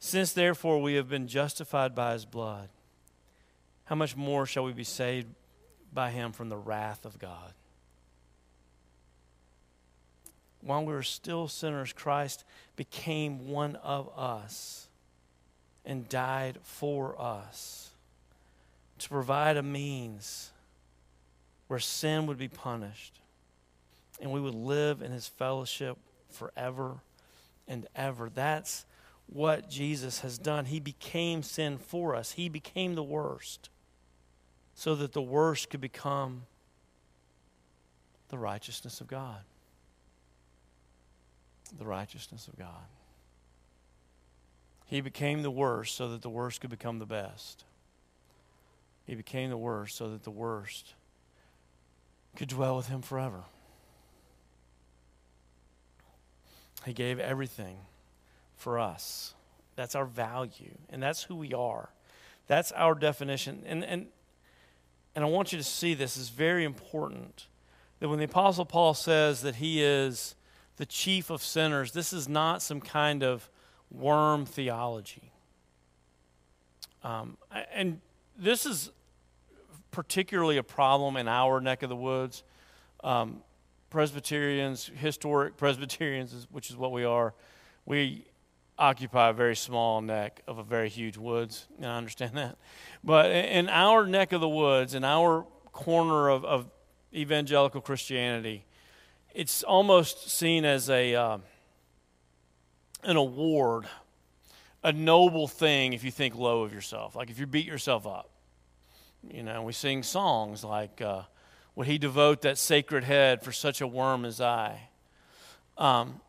Since 0.06 0.34
therefore 0.34 0.82
we 0.82 0.96
have 0.96 1.08
been 1.08 1.30
justified 1.30 1.96
by 1.96 2.12
his 2.12 2.26
blood, 2.26 2.68
how 3.86 3.96
much 3.96 4.18
more 4.18 4.46
shall 4.46 4.66
we 4.66 4.74
be 4.74 4.84
saved 4.84 5.28
by 5.94 6.10
him 6.10 6.34
from 6.34 6.50
the 6.50 6.58
wrath 6.58 7.06
of 7.06 7.18
God? 7.18 7.54
While 10.60 10.84
we 10.84 10.92
were 10.92 11.04
still 11.04 11.48
sinners, 11.48 11.94
Christ 11.94 12.44
became 12.76 13.48
one 13.48 13.78
of 13.78 14.10
us 14.18 14.90
and 15.86 16.10
died 16.10 16.58
for 16.64 17.16
us 17.18 17.92
to 19.00 19.08
provide 19.08 19.56
a 19.56 19.64
means 19.64 20.52
where 21.68 21.80
sin 21.80 22.28
would 22.28 22.38
be 22.38 22.50
punished 22.50 23.22
and 24.20 24.34
we 24.34 24.42
would 24.42 24.54
live 24.54 25.02
in 25.02 25.14
his 25.14 25.30
fellowship 25.30 25.98
forever 26.30 26.96
and 27.70 27.88
ever. 27.96 28.30
That's 28.30 28.86
what 29.34 29.68
Jesus 29.68 30.20
has 30.20 30.38
done. 30.38 30.66
He 30.66 30.80
became 30.80 31.42
sin 31.42 31.78
for 31.78 32.16
us, 32.16 32.34
he 32.34 32.48
became 32.48 32.96
the 32.96 33.04
worst 33.04 33.70
so 34.76 34.96
that 34.96 35.14
the 35.14 35.22
worst 35.22 35.70
could 35.70 35.82
become 35.82 36.44
the 38.30 38.38
righteousness 38.38 39.02
of 39.02 39.08
God. 39.08 39.42
The 41.78 41.86
righteousness 41.86 42.48
of 42.48 42.58
God. 42.58 42.88
He 44.86 45.02
became 45.02 45.42
the 45.42 45.52
worst 45.52 45.96
so 45.96 46.10
that 46.10 46.22
the 46.22 46.30
worst 46.30 46.62
could 46.62 46.70
become 46.70 47.00
the 47.00 47.06
best. 47.06 47.64
He 49.06 49.16
became 49.16 49.50
the 49.50 49.58
worst 49.58 49.98
so 49.98 50.10
that 50.12 50.24
the 50.24 50.32
worst 50.32 50.94
could 52.36 52.50
dwell 52.50 52.76
with 52.78 52.88
him 52.88 53.02
forever. 53.02 53.44
He 56.86 56.94
gave 56.94 57.20
everything 57.20 57.78
for 58.64 58.80
us. 58.80 59.34
That's 59.76 59.94
our 59.94 60.06
value, 60.06 60.78
and 60.90 61.04
that's 61.04 61.24
who 61.24 61.36
we 61.36 61.54
are. 61.54 61.90
That's 62.48 62.72
our 62.72 62.96
definition. 62.96 63.64
And, 63.66 63.84
and, 63.84 64.08
and 65.16 65.26
I 65.26 65.28
want 65.28 65.52
you 65.52 65.58
to 65.58 65.64
see 65.64 65.94
this 65.94 66.16
is 66.16 66.30
very 66.30 66.64
important 66.64 67.48
that 68.00 68.08
when 68.08 68.20
the 68.20 68.26
Apostle 68.26 68.66
Paul 68.66 68.94
says 68.94 69.42
that 69.42 69.56
he 69.56 69.84
is 69.84 70.36
the 70.78 70.86
chief 70.86 71.30
of 71.30 71.44
sinners, 71.44 71.92
this 71.92 72.14
is 72.14 72.30
not 72.30 72.62
some 72.62 72.80
kind 72.80 73.22
of 73.22 73.50
worm 73.92 74.46
theology. 74.46 75.32
Um, 77.04 77.38
and 77.74 78.00
this 78.38 78.66
is 78.66 78.92
particularly 79.92 80.58
a 80.58 80.64
problem 80.64 81.18
in 81.18 81.28
our 81.28 81.60
neck 81.60 81.84
of 81.84 81.90
the 81.90 81.96
woods. 81.96 82.44
Um, 83.04 83.42
Presbyterians, 83.90 84.90
historic 84.96 85.58
Presbyterians, 85.58 86.48
which 86.50 86.70
is 86.70 86.78
what 86.78 86.92
we 86.92 87.04
are, 87.04 87.34
we 87.86 88.26
occupy 88.78 89.30
a 89.30 89.34
very 89.34 89.56
small 89.56 90.02
neck 90.02 90.42
of 90.48 90.58
a 90.58 90.64
very 90.64 90.90
huge 90.90 91.18
woods. 91.18 91.68
And 91.78 91.86
I 91.86 91.98
understand 91.98 92.38
that. 92.38 92.58
But 93.04 93.32
in 93.32 93.70
our 93.70 94.06
neck 94.06 94.32
of 94.32 94.42
the 94.42 94.50
woods, 94.50 94.94
in 94.94 95.04
our 95.04 95.46
corner 95.72 96.30
of, 96.30 96.46
of 96.46 96.66
evangelical 97.14 97.82
Christianity, 97.82 98.66
it's 99.34 99.64
almost 99.64 100.30
seen 100.30 100.66
as 100.66 100.90
a 100.90 101.16
uh, 101.16 101.38
an 103.04 103.18
award, 103.18 103.86
a 104.84 104.92
noble 104.92 105.48
thing 105.48 105.94
if 105.94 106.04
you 106.04 106.12
think 106.12 106.36
low 106.36 106.64
of 106.64 106.74
yourself, 106.74 107.16
like 107.16 107.30
if 107.30 107.40
you 107.40 107.48
beat 107.48 107.66
yourself 107.66 108.08
up. 108.08 108.30
You 109.30 109.44
know, 109.44 109.64
we 109.64 109.74
sing 109.74 110.04
songs 110.04 110.64
like, 110.64 111.02
uh, 111.02 111.24
Would 111.76 111.88
he 111.88 111.98
devote 111.98 112.42
that 112.42 112.58
sacred 112.58 113.04
head 113.04 113.42
for 113.42 113.52
such 113.52 113.82
a 113.82 113.88
worm 113.88 114.26
as 114.26 114.42
I? 114.42 114.90
Um, 115.78 116.20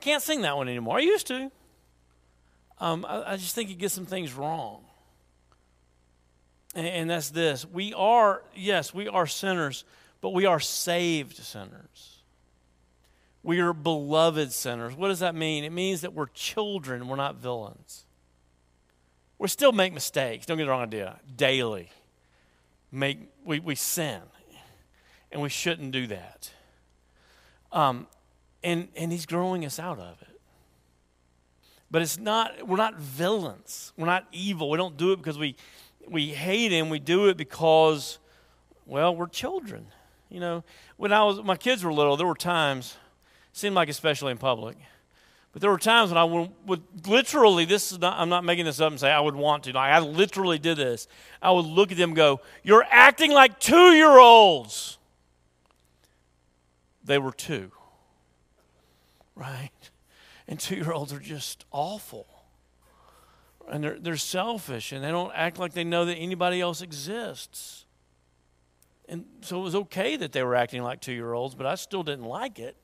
can't 0.00 0.22
sing 0.22 0.42
that 0.42 0.56
one 0.56 0.68
anymore. 0.68 0.98
I 0.98 1.00
used 1.00 1.26
to. 1.28 1.50
Um, 2.80 3.04
I, 3.06 3.32
I, 3.32 3.36
just 3.36 3.54
think 3.54 3.68
he 3.68 3.74
gets 3.74 3.92
some 3.94 4.06
things 4.06 4.32
wrong. 4.32 4.82
And, 6.74 6.86
and 6.86 7.10
that's 7.10 7.30
this 7.30 7.66
we 7.66 7.92
are, 7.94 8.42
yes, 8.54 8.94
we 8.94 9.06
are 9.06 9.26
sinners, 9.26 9.84
but 10.20 10.30
we 10.30 10.46
are 10.46 10.60
saved 10.60 11.36
sinners. 11.36 12.22
We 13.42 13.60
are 13.60 13.72
beloved 13.72 14.52
sinners. 14.52 14.94
What 14.94 15.08
does 15.08 15.20
that 15.20 15.34
mean? 15.34 15.64
It 15.64 15.72
means 15.72 16.02
that 16.02 16.12
we're 16.12 16.26
children, 16.34 17.08
we're 17.08 17.16
not 17.16 17.36
villains. 17.36 18.04
We 19.38 19.48
still 19.48 19.72
make 19.72 19.94
mistakes, 19.94 20.44
don't 20.44 20.58
get 20.58 20.64
the 20.64 20.70
wrong 20.70 20.82
idea, 20.82 21.18
daily 21.36 21.90
make 22.92 23.18
we, 23.44 23.60
we 23.60 23.74
sin 23.74 24.20
and 25.30 25.40
we 25.40 25.48
shouldn't 25.48 25.92
do 25.92 26.06
that 26.08 26.50
um, 27.72 28.06
and 28.62 28.88
and 28.96 29.12
he's 29.12 29.26
growing 29.26 29.64
us 29.64 29.78
out 29.78 29.98
of 29.98 30.20
it 30.22 30.29
but 31.90 32.02
it's 32.02 32.18
not 32.18 32.66
we're 32.66 32.76
not 32.76 32.96
villains 32.96 33.92
we're 33.96 34.06
not 34.06 34.26
evil 34.32 34.70
we 34.70 34.76
don't 34.76 34.96
do 34.96 35.12
it 35.12 35.16
because 35.16 35.38
we 35.38 35.56
we 36.08 36.28
hate 36.28 36.72
him 36.72 36.88
we 36.88 36.98
do 36.98 37.28
it 37.28 37.36
because 37.36 38.18
well 38.86 39.14
we're 39.14 39.26
children 39.26 39.86
you 40.28 40.40
know 40.40 40.64
when 40.96 41.12
i 41.12 41.22
was 41.22 41.42
my 41.42 41.56
kids 41.56 41.84
were 41.84 41.92
little 41.92 42.16
there 42.16 42.26
were 42.26 42.34
times 42.34 42.96
seemed 43.52 43.74
like 43.74 43.88
especially 43.88 44.30
in 44.30 44.38
public 44.38 44.76
but 45.52 45.62
there 45.62 45.70
were 45.70 45.78
times 45.78 46.10
when 46.10 46.18
I 46.18 46.24
would, 46.24 46.50
would, 46.66 47.08
literally, 47.08 47.64
this 47.64 47.90
is 47.90 47.98
not, 47.98 48.18
I'm 48.18 48.28
not 48.28 48.44
making 48.44 48.66
this 48.66 48.80
up 48.80 48.92
and 48.92 49.00
say 49.00 49.10
I 49.10 49.18
would 49.18 49.34
want 49.34 49.64
to. 49.64 49.76
I 49.76 49.98
literally 49.98 50.58
did 50.58 50.76
this. 50.76 51.08
I 51.42 51.50
would 51.50 51.64
look 51.64 51.90
at 51.90 51.98
them 51.98 52.14
go, 52.14 52.40
You're 52.62 52.84
acting 52.88 53.32
like 53.32 53.58
two 53.58 53.92
year 53.92 54.16
olds. 54.16 54.98
They 57.02 57.18
were 57.18 57.32
two, 57.32 57.72
right? 59.34 59.89
And 60.50 60.58
two 60.58 60.74
year 60.74 60.92
olds 60.92 61.12
are 61.12 61.20
just 61.20 61.64
awful. 61.70 62.26
And 63.68 63.84
they're, 63.84 63.98
they're 64.00 64.16
selfish 64.16 64.90
and 64.90 65.02
they 65.02 65.10
don't 65.10 65.32
act 65.32 65.58
like 65.58 65.72
they 65.72 65.84
know 65.84 66.04
that 66.04 66.16
anybody 66.16 66.60
else 66.60 66.82
exists. 66.82 67.86
And 69.08 69.24
so 69.42 69.60
it 69.60 69.62
was 69.62 69.76
okay 69.76 70.16
that 70.16 70.32
they 70.32 70.42
were 70.42 70.56
acting 70.56 70.82
like 70.82 71.00
two 71.00 71.12
year 71.12 71.32
olds, 71.32 71.54
but 71.54 71.66
I 71.66 71.76
still 71.76 72.02
didn't 72.02 72.24
like 72.24 72.58
it. 72.58 72.76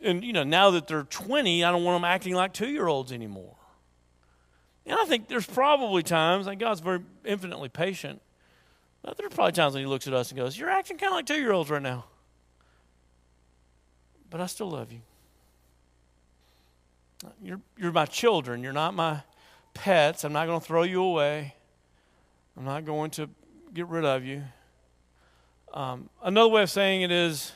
And, 0.00 0.22
you 0.22 0.34
know, 0.34 0.44
now 0.44 0.70
that 0.72 0.86
they're 0.86 1.02
20, 1.02 1.64
I 1.64 1.70
don't 1.72 1.82
want 1.82 1.96
them 1.96 2.04
acting 2.04 2.34
like 2.34 2.52
two 2.52 2.68
year 2.68 2.86
olds 2.86 3.10
anymore. 3.10 3.56
And 4.84 4.98
I 5.00 5.06
think 5.06 5.28
there's 5.28 5.46
probably 5.46 6.02
times, 6.02 6.46
and 6.46 6.60
God's 6.60 6.80
very 6.80 7.00
infinitely 7.24 7.70
patient, 7.70 8.20
but 9.02 9.16
there's 9.16 9.32
probably 9.32 9.52
times 9.52 9.74
when 9.74 9.82
He 9.82 9.86
looks 9.86 10.06
at 10.06 10.12
us 10.12 10.30
and 10.30 10.38
goes, 10.38 10.58
You're 10.58 10.70
acting 10.70 10.98
kind 10.98 11.10
of 11.10 11.16
like 11.16 11.26
two 11.26 11.40
year 11.40 11.52
olds 11.52 11.70
right 11.70 11.82
now. 11.82 12.04
But 14.30 14.42
I 14.42 14.46
still 14.46 14.70
love 14.70 14.92
you. 14.92 15.00
You're, 17.42 17.60
you're 17.76 17.92
my 17.92 18.06
children. 18.06 18.62
You're 18.62 18.72
not 18.72 18.94
my 18.94 19.22
pets. 19.74 20.24
I'm 20.24 20.32
not 20.32 20.46
going 20.46 20.60
to 20.60 20.66
throw 20.66 20.82
you 20.82 21.02
away. 21.02 21.54
I'm 22.56 22.64
not 22.64 22.84
going 22.84 23.10
to 23.12 23.28
get 23.74 23.86
rid 23.86 24.04
of 24.04 24.24
you. 24.24 24.42
Um, 25.72 26.08
another 26.22 26.48
way 26.48 26.62
of 26.62 26.70
saying 26.70 27.02
it 27.02 27.10
is, 27.10 27.52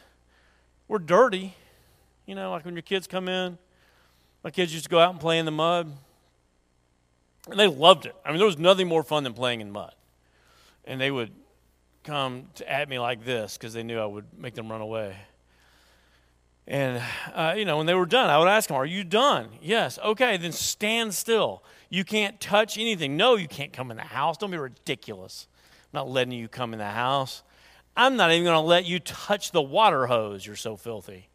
we're 0.89 0.99
dirty. 0.99 1.55
You 2.27 2.35
know, 2.35 2.51
like 2.51 2.65
when 2.65 2.75
your 2.75 2.83
kids 2.83 3.07
come 3.07 3.29
in, 3.29 3.59
my 4.45 4.51
kids 4.51 4.73
used 4.73 4.85
to 4.85 4.91
go 4.91 4.99
out 4.99 5.11
and 5.11 5.21
play 5.21 5.39
in 5.39 5.45
the 5.45 5.53
mud. 5.53 5.93
And 7.49 7.59
they 7.59 7.67
loved 7.67 8.07
it. 8.07 8.15
I 8.25 8.29
mean, 8.29 8.39
there 8.39 8.47
was 8.47 8.59
nothing 8.59 8.87
more 8.87 9.03
fun 9.03 9.25
than 9.25 9.33
playing 9.33 9.61
in 9.61 9.73
mud. 9.73 9.95
And 10.85 11.01
they 11.01 11.11
would 11.11 11.33
come 12.05 12.49
to, 12.57 12.71
at 12.71 12.89
me 12.89 12.99
like 12.99 13.25
this 13.25 13.57
because 13.57 13.73
they 13.73 13.83
knew 13.83 13.99
I 13.99 14.07
would 14.07 14.27
make 14.37 14.55
them 14.55 14.71
run 14.71 14.81
away. 14.81 15.17
And, 16.67 17.03
uh, 17.35 17.55
you 17.57 17.65
know, 17.65 17.77
when 17.77 17.87
they 17.87 17.95
were 17.95 18.07
done, 18.07 18.31
I 18.31 18.39
would 18.39 18.49
ask 18.49 18.69
them, 18.69 18.77
Are 18.77 18.87
you 18.87 19.05
done? 19.05 19.49
Yes. 19.61 19.99
Okay, 20.05 20.37
then 20.37 20.53
stand 20.53 21.15
still. 21.15 21.63
You 21.91 22.05
can't 22.05 22.41
touch 22.41 22.79
anything. 22.79 23.17
No, 23.17 23.37
you 23.37 23.49
can't 23.49 23.73
come 23.73 23.91
in 23.91 23.97
the 23.97 24.05
house. 24.05 24.39
Don't 24.39 24.51
be 24.51 24.57
ridiculous. 24.57 25.49
I'm 25.93 25.99
not 25.99 26.09
letting 26.09 26.33
you 26.33 26.49
come 26.49 26.73
in 26.73 26.79
the 26.79 26.87
house. 26.87 27.43
I'm 27.97 28.17
not 28.17 28.31
even 28.31 28.45
going 28.45 28.55
to 28.55 28.61
let 28.61 28.87
you 28.87 28.99
touch 28.99 29.51
the 29.51 29.61
water 29.61 30.07
hose. 30.07 30.47
You're 30.47 30.57
so 30.57 30.77
filthy. 30.77 31.29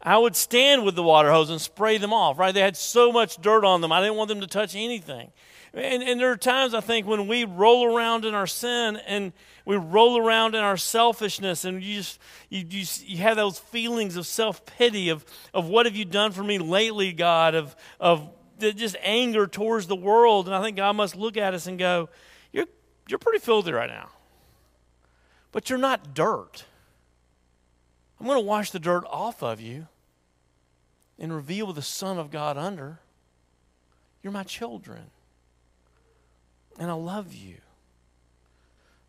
I 0.00 0.16
would 0.16 0.36
stand 0.36 0.84
with 0.84 0.94
the 0.94 1.02
water 1.02 1.32
hose 1.32 1.50
and 1.50 1.60
spray 1.60 1.98
them 1.98 2.12
off, 2.12 2.38
right? 2.38 2.54
They 2.54 2.60
had 2.60 2.76
so 2.76 3.10
much 3.10 3.40
dirt 3.40 3.64
on 3.64 3.80
them. 3.80 3.90
I 3.90 4.00
didn't 4.00 4.14
want 4.14 4.28
them 4.28 4.40
to 4.40 4.46
touch 4.46 4.76
anything. 4.76 5.32
And, 5.74 6.02
and 6.02 6.18
there 6.18 6.30
are 6.30 6.36
times 6.36 6.74
I 6.74 6.80
think 6.80 7.06
when 7.06 7.28
we 7.28 7.44
roll 7.44 7.94
around 7.94 8.24
in 8.24 8.34
our 8.34 8.46
sin 8.46 8.96
and 9.06 9.32
we 9.64 9.76
roll 9.76 10.18
around 10.18 10.54
in 10.54 10.62
our 10.62 10.76
selfishness 10.78 11.64
and 11.64 11.82
you 11.82 11.96
just 11.96 12.18
you, 12.48 12.64
you, 12.68 12.86
you 13.04 13.18
have 13.18 13.36
those 13.36 13.58
feelings 13.58 14.16
of 14.16 14.26
self-pity 14.26 15.10
of, 15.10 15.24
of 15.52 15.68
what 15.68 15.84
have 15.84 15.94
you 15.94 16.06
done 16.06 16.32
for 16.32 16.42
me 16.42 16.58
lately, 16.58 17.12
God, 17.12 17.54
of, 17.54 17.76
of 18.00 18.30
just 18.58 18.96
anger 19.02 19.46
towards 19.46 19.86
the 19.86 19.96
world. 19.96 20.46
And 20.46 20.54
I 20.54 20.62
think 20.62 20.76
God 20.76 20.96
must 20.96 21.14
look 21.14 21.36
at 21.36 21.52
us 21.52 21.66
and 21.66 21.78
go, 21.78 22.08
you're, 22.50 22.66
you're 23.08 23.18
pretty 23.18 23.40
filthy 23.40 23.72
right 23.72 23.90
now. 23.90 24.08
But 25.52 25.68
you're 25.68 25.78
not 25.78 26.14
dirt. 26.14 26.64
I'm 28.18 28.26
going 28.26 28.38
to 28.38 28.44
wash 28.44 28.70
the 28.70 28.80
dirt 28.80 29.04
off 29.08 29.42
of 29.42 29.60
you 29.60 29.86
and 31.18 31.32
reveal 31.32 31.72
the 31.72 31.82
Son 31.82 32.18
of 32.18 32.30
God 32.30 32.56
under. 32.56 33.00
You're 34.22 34.32
my 34.32 34.42
children. 34.42 35.10
And 36.78 36.90
I 36.90 36.94
love 36.94 37.34
you. 37.34 37.56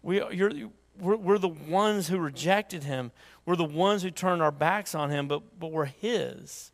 We, 0.01 0.23
you're, 0.33 0.51
we're, 0.99 1.15
we're 1.15 1.37
the 1.37 1.47
ones 1.47 2.07
who 2.07 2.17
rejected 2.17 2.83
him. 2.83 3.11
We're 3.45 3.55
the 3.55 3.63
ones 3.63 4.01
who 4.01 4.11
turned 4.11 4.41
our 4.41 4.51
backs 4.51 4.95
on 4.95 5.09
him, 5.09 5.27
but, 5.27 5.59
but 5.59 5.71
we're 5.71 5.85
his. 5.85 6.71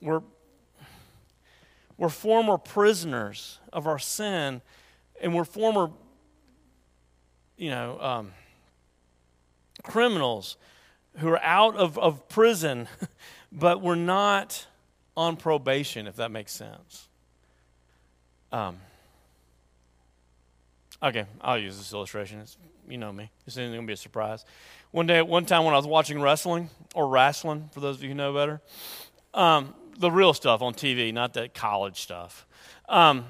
We're, 0.00 0.22
we're 1.98 2.08
former 2.08 2.56
prisoners 2.56 3.58
of 3.72 3.86
our 3.86 3.98
sin, 3.98 4.62
and 5.20 5.34
we're 5.34 5.44
former, 5.44 5.90
you 7.58 7.70
know, 7.70 8.00
um, 8.00 8.32
criminals 9.82 10.56
who 11.18 11.28
are 11.28 11.42
out 11.42 11.76
of, 11.76 11.98
of 11.98 12.28
prison, 12.28 12.88
but 13.52 13.82
we're 13.82 13.94
not 13.94 14.66
on 15.16 15.36
probation, 15.36 16.06
if 16.06 16.16
that 16.16 16.30
makes 16.30 16.52
sense. 16.52 17.08
Um, 18.52 18.78
okay, 21.02 21.26
I'll 21.40 21.58
use 21.58 21.78
this 21.78 21.92
illustration. 21.92 22.40
It's, 22.40 22.56
you 22.88 22.98
know 22.98 23.12
me. 23.12 23.30
This 23.44 23.54
isn't 23.54 23.72
going 23.72 23.82
to 23.82 23.86
be 23.86 23.92
a 23.92 23.96
surprise. 23.96 24.44
One 24.90 25.06
day, 25.06 25.22
one 25.22 25.46
time 25.46 25.64
when 25.64 25.74
I 25.74 25.76
was 25.76 25.86
watching 25.86 26.20
wrestling, 26.20 26.68
or 26.94 27.08
wrestling, 27.08 27.70
for 27.72 27.80
those 27.80 27.96
of 27.96 28.02
you 28.02 28.10
who 28.10 28.14
know 28.14 28.32
better, 28.34 28.60
um, 29.34 29.74
the 29.98 30.10
real 30.10 30.34
stuff 30.34 30.62
on 30.62 30.74
TV, 30.74 31.12
not 31.12 31.34
that 31.34 31.54
college 31.54 32.00
stuff. 32.00 32.46
Um, 32.88 33.24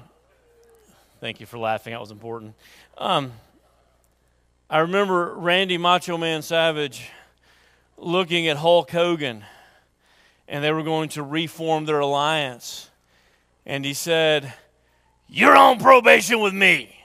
thank 1.19 1.39
you 1.39 1.45
for 1.45 1.57
laughing. 1.57 1.93
That 1.93 1.99
was 1.99 2.11
important. 2.11 2.55
Um, 2.97 3.33
I 4.69 4.79
remember 4.79 5.35
Randy 5.35 5.77
Macho 5.77 6.17
Man 6.17 6.41
Savage 6.41 7.09
looking 7.97 8.47
at 8.47 8.57
Hulk 8.57 8.89
Hogan, 8.89 9.43
and 10.47 10.63
they 10.63 10.71
were 10.71 10.83
going 10.83 11.09
to 11.09 11.23
reform 11.23 11.85
their 11.85 11.99
alliance. 11.99 12.89
And 13.65 13.85
he 13.85 13.93
said, 13.93 14.53
You're 15.27 15.55
on 15.55 15.79
probation 15.79 16.39
with 16.39 16.53
me, 16.53 16.95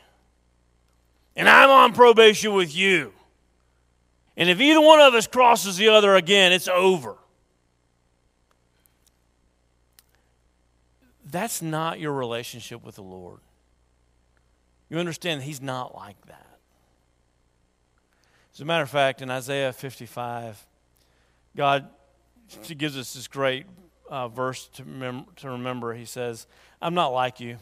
and 1.37 1.49
I'm 1.49 1.70
on 1.70 1.92
probation 1.92 2.55
with 2.55 2.75
you. 2.75 3.12
And 4.37 4.51
if 4.51 4.61
either 4.61 4.81
one 4.81 5.01
of 5.01 5.14
us 5.14 5.27
crosses 5.27 5.77
the 5.77 5.88
other 5.88 6.14
again, 6.14 6.53
it's 6.53 6.68
over. 6.68 7.16
That's 11.31 11.61
not 11.61 12.01
your 12.01 12.12
relationship 12.12 12.85
with 12.85 12.96
the 12.96 13.03
Lord. 13.03 13.40
You 14.88 14.99
understand 14.99 15.42
He's 15.42 15.61
not 15.61 15.94
like 15.94 16.20
that. 16.27 16.59
As 18.55 18.61
a 18.61 18.64
matter 18.64 18.85
of 18.85 18.90
fact, 18.90 19.20
in 19.20 19.31
Isaiah 19.31 19.72
55, 19.72 20.64
God 21.57 21.88
gives 22.79 22.96
us 22.96 23.12
this 23.12 23.29
great 23.29 23.66
uh, 24.09 24.29
verse 24.29 24.68
to, 24.68 24.85
mem- 24.85 25.27
to 25.37 25.51
remember. 25.51 25.92
He 25.94 26.05
says, 26.05 26.46
I'm 26.81 26.94
not 26.94 27.09
like 27.09 27.40
you. 27.40 27.59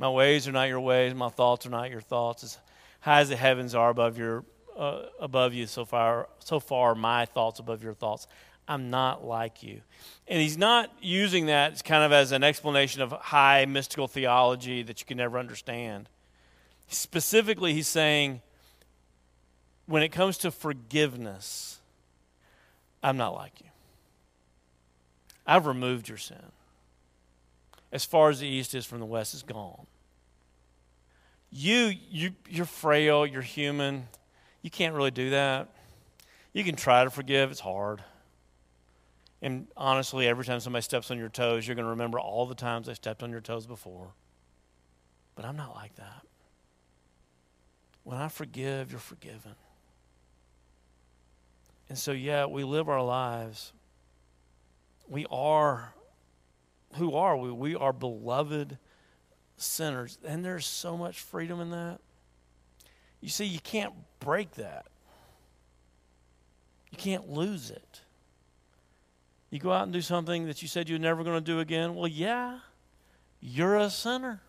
My 0.00 0.08
ways 0.08 0.48
are 0.48 0.52
not 0.52 0.66
your 0.66 0.80
ways. 0.80 1.14
My 1.14 1.28
thoughts 1.28 1.66
are 1.66 1.70
not 1.70 1.90
your 1.90 2.00
thoughts. 2.00 2.42
As 2.42 2.58
high 3.00 3.20
as 3.20 3.28
the 3.28 3.36
heavens 3.36 3.74
are 3.74 3.90
above 3.90 4.16
your 4.16 4.44
uh, 4.74 5.02
above 5.20 5.52
you, 5.52 5.66
so 5.66 5.84
far 5.84 6.26
so 6.38 6.58
far 6.58 6.94
my 6.94 7.26
thoughts 7.26 7.60
above 7.60 7.84
your 7.84 7.92
thoughts. 7.92 8.26
I'm 8.66 8.88
not 8.88 9.26
like 9.26 9.62
you. 9.62 9.82
And 10.26 10.40
he's 10.40 10.56
not 10.56 10.90
using 11.02 11.46
that 11.46 11.84
kind 11.84 12.02
of 12.02 12.12
as 12.12 12.32
an 12.32 12.42
explanation 12.42 13.02
of 13.02 13.12
high 13.12 13.66
mystical 13.66 14.08
theology 14.08 14.82
that 14.84 15.00
you 15.00 15.06
can 15.06 15.18
never 15.18 15.38
understand. 15.38 16.08
Specifically, 16.88 17.74
he's 17.74 17.88
saying 17.88 18.40
when 19.84 20.02
it 20.02 20.12
comes 20.12 20.38
to 20.38 20.50
forgiveness, 20.50 21.78
I'm 23.02 23.18
not 23.18 23.34
like 23.34 23.60
you. 23.60 23.66
I've 25.46 25.66
removed 25.66 26.08
your 26.08 26.16
sin. 26.16 26.52
As 27.92 28.04
far 28.04 28.30
as 28.30 28.40
the 28.40 28.46
east 28.46 28.74
is 28.74 28.86
from 28.86 29.00
the 29.00 29.06
west, 29.06 29.34
is 29.34 29.42
gone. 29.42 29.86
You, 31.50 31.92
you, 32.10 32.30
you're 32.48 32.64
frail, 32.66 33.26
you're 33.26 33.42
human. 33.42 34.06
You 34.62 34.70
can't 34.70 34.94
really 34.94 35.10
do 35.10 35.30
that. 35.30 35.68
You 36.52 36.64
can 36.64 36.76
try 36.76 37.04
to 37.04 37.10
forgive, 37.10 37.50
it's 37.50 37.60
hard. 37.60 38.02
And 39.42 39.68
honestly, 39.76 40.26
every 40.28 40.44
time 40.44 40.60
somebody 40.60 40.82
steps 40.82 41.10
on 41.10 41.18
your 41.18 41.28
toes, 41.28 41.66
you're 41.66 41.74
going 41.74 41.86
to 41.86 41.90
remember 41.90 42.20
all 42.20 42.46
the 42.46 42.54
times 42.54 42.86
they 42.86 42.94
stepped 42.94 43.22
on 43.22 43.30
your 43.30 43.40
toes 43.40 43.66
before. 43.66 44.12
But 45.34 45.44
I'm 45.44 45.56
not 45.56 45.74
like 45.74 45.94
that. 45.96 46.26
When 48.04 48.18
I 48.18 48.28
forgive, 48.28 48.90
you're 48.90 49.00
forgiven. 49.00 49.54
And 51.88 51.98
so, 51.98 52.12
yeah, 52.12 52.46
we 52.46 52.64
live 52.64 52.88
our 52.88 53.02
lives. 53.02 53.72
We 55.08 55.26
are, 55.30 55.94
who 56.94 57.14
are 57.14 57.36
we? 57.36 57.50
We 57.50 57.74
are 57.74 57.92
beloved 57.92 58.78
sinners. 59.60 60.18
And 60.24 60.44
there's 60.44 60.66
so 60.66 60.96
much 60.96 61.20
freedom 61.20 61.60
in 61.60 61.70
that. 61.70 62.00
You 63.20 63.28
see, 63.28 63.44
you 63.44 63.60
can't 63.60 63.92
break 64.18 64.52
that, 64.52 64.86
you 66.90 66.98
can't 66.98 67.28
lose 67.28 67.70
it. 67.70 68.02
You 69.50 69.58
go 69.58 69.72
out 69.72 69.82
and 69.82 69.92
do 69.92 70.00
something 70.00 70.46
that 70.46 70.62
you 70.62 70.68
said 70.68 70.88
you 70.88 70.94
were 70.94 71.00
never 71.00 71.24
going 71.24 71.34
to 71.36 71.44
do 71.44 71.58
again. 71.58 71.96
Well, 71.96 72.06
yeah, 72.06 72.60
you're 73.40 73.76
a 73.76 73.90
sinner. 73.90 74.42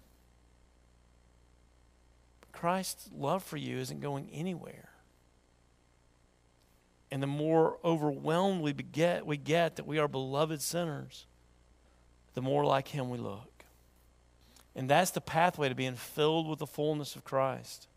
Christ's 2.52 3.10
love 3.12 3.42
for 3.42 3.58
you 3.58 3.80
isn't 3.80 4.00
going 4.00 4.30
anywhere. 4.32 4.90
And 7.12 7.22
the 7.22 7.28
more 7.28 7.78
overwhelmed 7.84 8.62
we 8.62 8.74
get, 8.74 9.26
we 9.26 9.38
get 9.38 9.78
that 9.78 9.88
we 9.88 9.98
are 9.98 10.08
beloved 10.08 10.62
sinners, 10.62 11.26
the 12.36 12.42
more 12.42 12.64
like 12.64 12.88
Him 12.88 13.10
we 13.10 13.18
look. 13.18 13.51
And 14.76 14.90
that's 14.90 15.12
the 15.12 15.22
pathway 15.22 15.70
to 15.70 15.76
being 15.76 15.96
filled 15.96 16.48
with 16.48 16.60
the 16.60 16.68
fullness 16.68 17.16
of 17.16 17.24
Christ. 17.24 17.88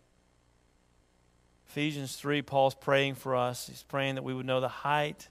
Ephesians 1.68 2.16
3, 2.16 2.42
Paul's 2.42 2.74
praying 2.74 3.14
for 3.14 3.34
us. 3.34 3.68
He's 3.68 3.82
praying 3.82 4.16
that 4.16 4.24
we 4.24 4.34
would 4.34 4.46
know 4.46 4.60
the 4.60 4.68
height 4.68 5.28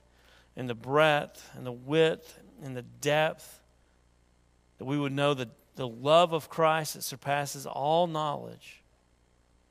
and 0.56 0.68
the 0.68 0.74
breadth 0.74 1.50
and 1.54 1.66
the 1.66 1.72
width 1.72 2.38
and 2.62 2.76
the 2.76 2.82
depth, 2.82 3.60
that 4.78 4.84
we 4.84 4.98
would 4.98 5.12
know 5.12 5.34
the, 5.34 5.48
the 5.76 5.88
love 5.88 6.32
of 6.32 6.48
Christ 6.48 6.94
that 6.94 7.02
surpasses 7.02 7.66
all 7.66 8.06
knowledge 8.06 8.84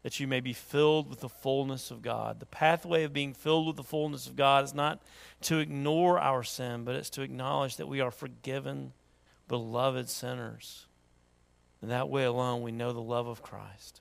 that 0.03 0.19
you 0.19 0.27
may 0.27 0.41
be 0.41 0.53
filled 0.53 1.09
with 1.09 1.21
the 1.21 1.29
fullness 1.29 1.89
of 1.89 2.01
God. 2.01 2.41
The 2.41 2.45
pathway 2.45 3.03
of 3.03 3.13
being 3.13 3.33
filled 3.33 3.67
with 3.67 3.77
the 3.77 3.83
fullness 3.83 4.27
of 4.27 4.36
God 4.36 4.65
is 4.65 4.73
not 4.73 5.01
to 5.43 5.59
ignore 5.59 6.19
our 6.19 6.43
sin, 6.43 6.83
but 6.83 6.95
it's 6.95 7.09
to 7.12 7.21
acknowledge 7.21 7.77
that 7.77 7.88
we 7.88 8.01
are 8.01 8.12
forgiven, 8.12 8.91
beloved 9.47 10.09
sinners. 10.09 10.88
And 11.84 11.91
that 11.91 12.08
way 12.08 12.24
alone, 12.24 12.62
we 12.62 12.72
know 12.72 12.93
the 12.93 13.02
love 13.02 13.28
of 13.28 13.41
Christ. 13.41 14.00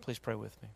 Please 0.00 0.18
pray 0.18 0.34
with 0.34 0.60
me. 0.62 0.70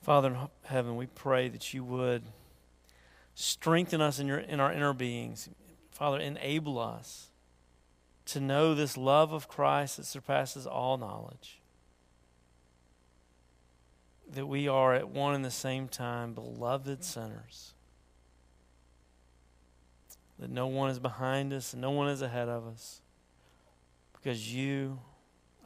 Father 0.00 0.30
in 0.30 0.36
heaven, 0.64 0.96
we 0.96 1.06
pray 1.06 1.48
that 1.48 1.72
you 1.72 1.84
would. 1.84 2.24
Strengthen 3.36 4.00
us 4.00 4.18
in, 4.18 4.26
your, 4.26 4.38
in 4.40 4.58
our 4.58 4.72
inner 4.72 4.92
beings. 4.92 5.48
Father, 5.92 6.18
enable 6.18 6.80
us 6.80 7.28
to 8.26 8.40
know 8.40 8.74
this 8.74 8.96
love 8.96 9.32
of 9.32 9.46
Christ 9.46 9.98
that 9.98 10.06
surpasses 10.06 10.66
all 10.66 10.98
knowledge 10.98 11.61
that 14.32 14.46
we 14.46 14.66
are 14.68 14.94
at 14.94 15.08
one 15.08 15.34
and 15.34 15.44
the 15.44 15.50
same 15.50 15.88
time 15.88 16.32
beloved 16.32 17.04
sinners. 17.04 17.74
That 20.38 20.50
no 20.50 20.66
one 20.66 20.90
is 20.90 20.98
behind 20.98 21.52
us 21.52 21.72
and 21.72 21.82
no 21.82 21.90
one 21.90 22.08
is 22.08 22.22
ahead 22.22 22.48
of 22.48 22.66
us. 22.66 23.00
Because 24.12 24.52
you, 24.52 24.98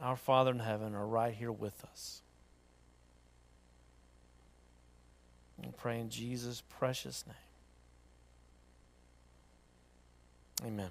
our 0.01 0.15
Father 0.15 0.51
in 0.51 0.59
heaven, 0.59 0.93
are 0.95 1.07
right 1.07 1.33
here 1.33 1.51
with 1.51 1.83
us. 1.85 2.21
We 5.63 5.69
pray 5.75 5.99
in 5.99 6.09
Jesus' 6.09 6.61
precious 6.69 7.25
name. 7.25 7.35
Amen. 10.67 10.89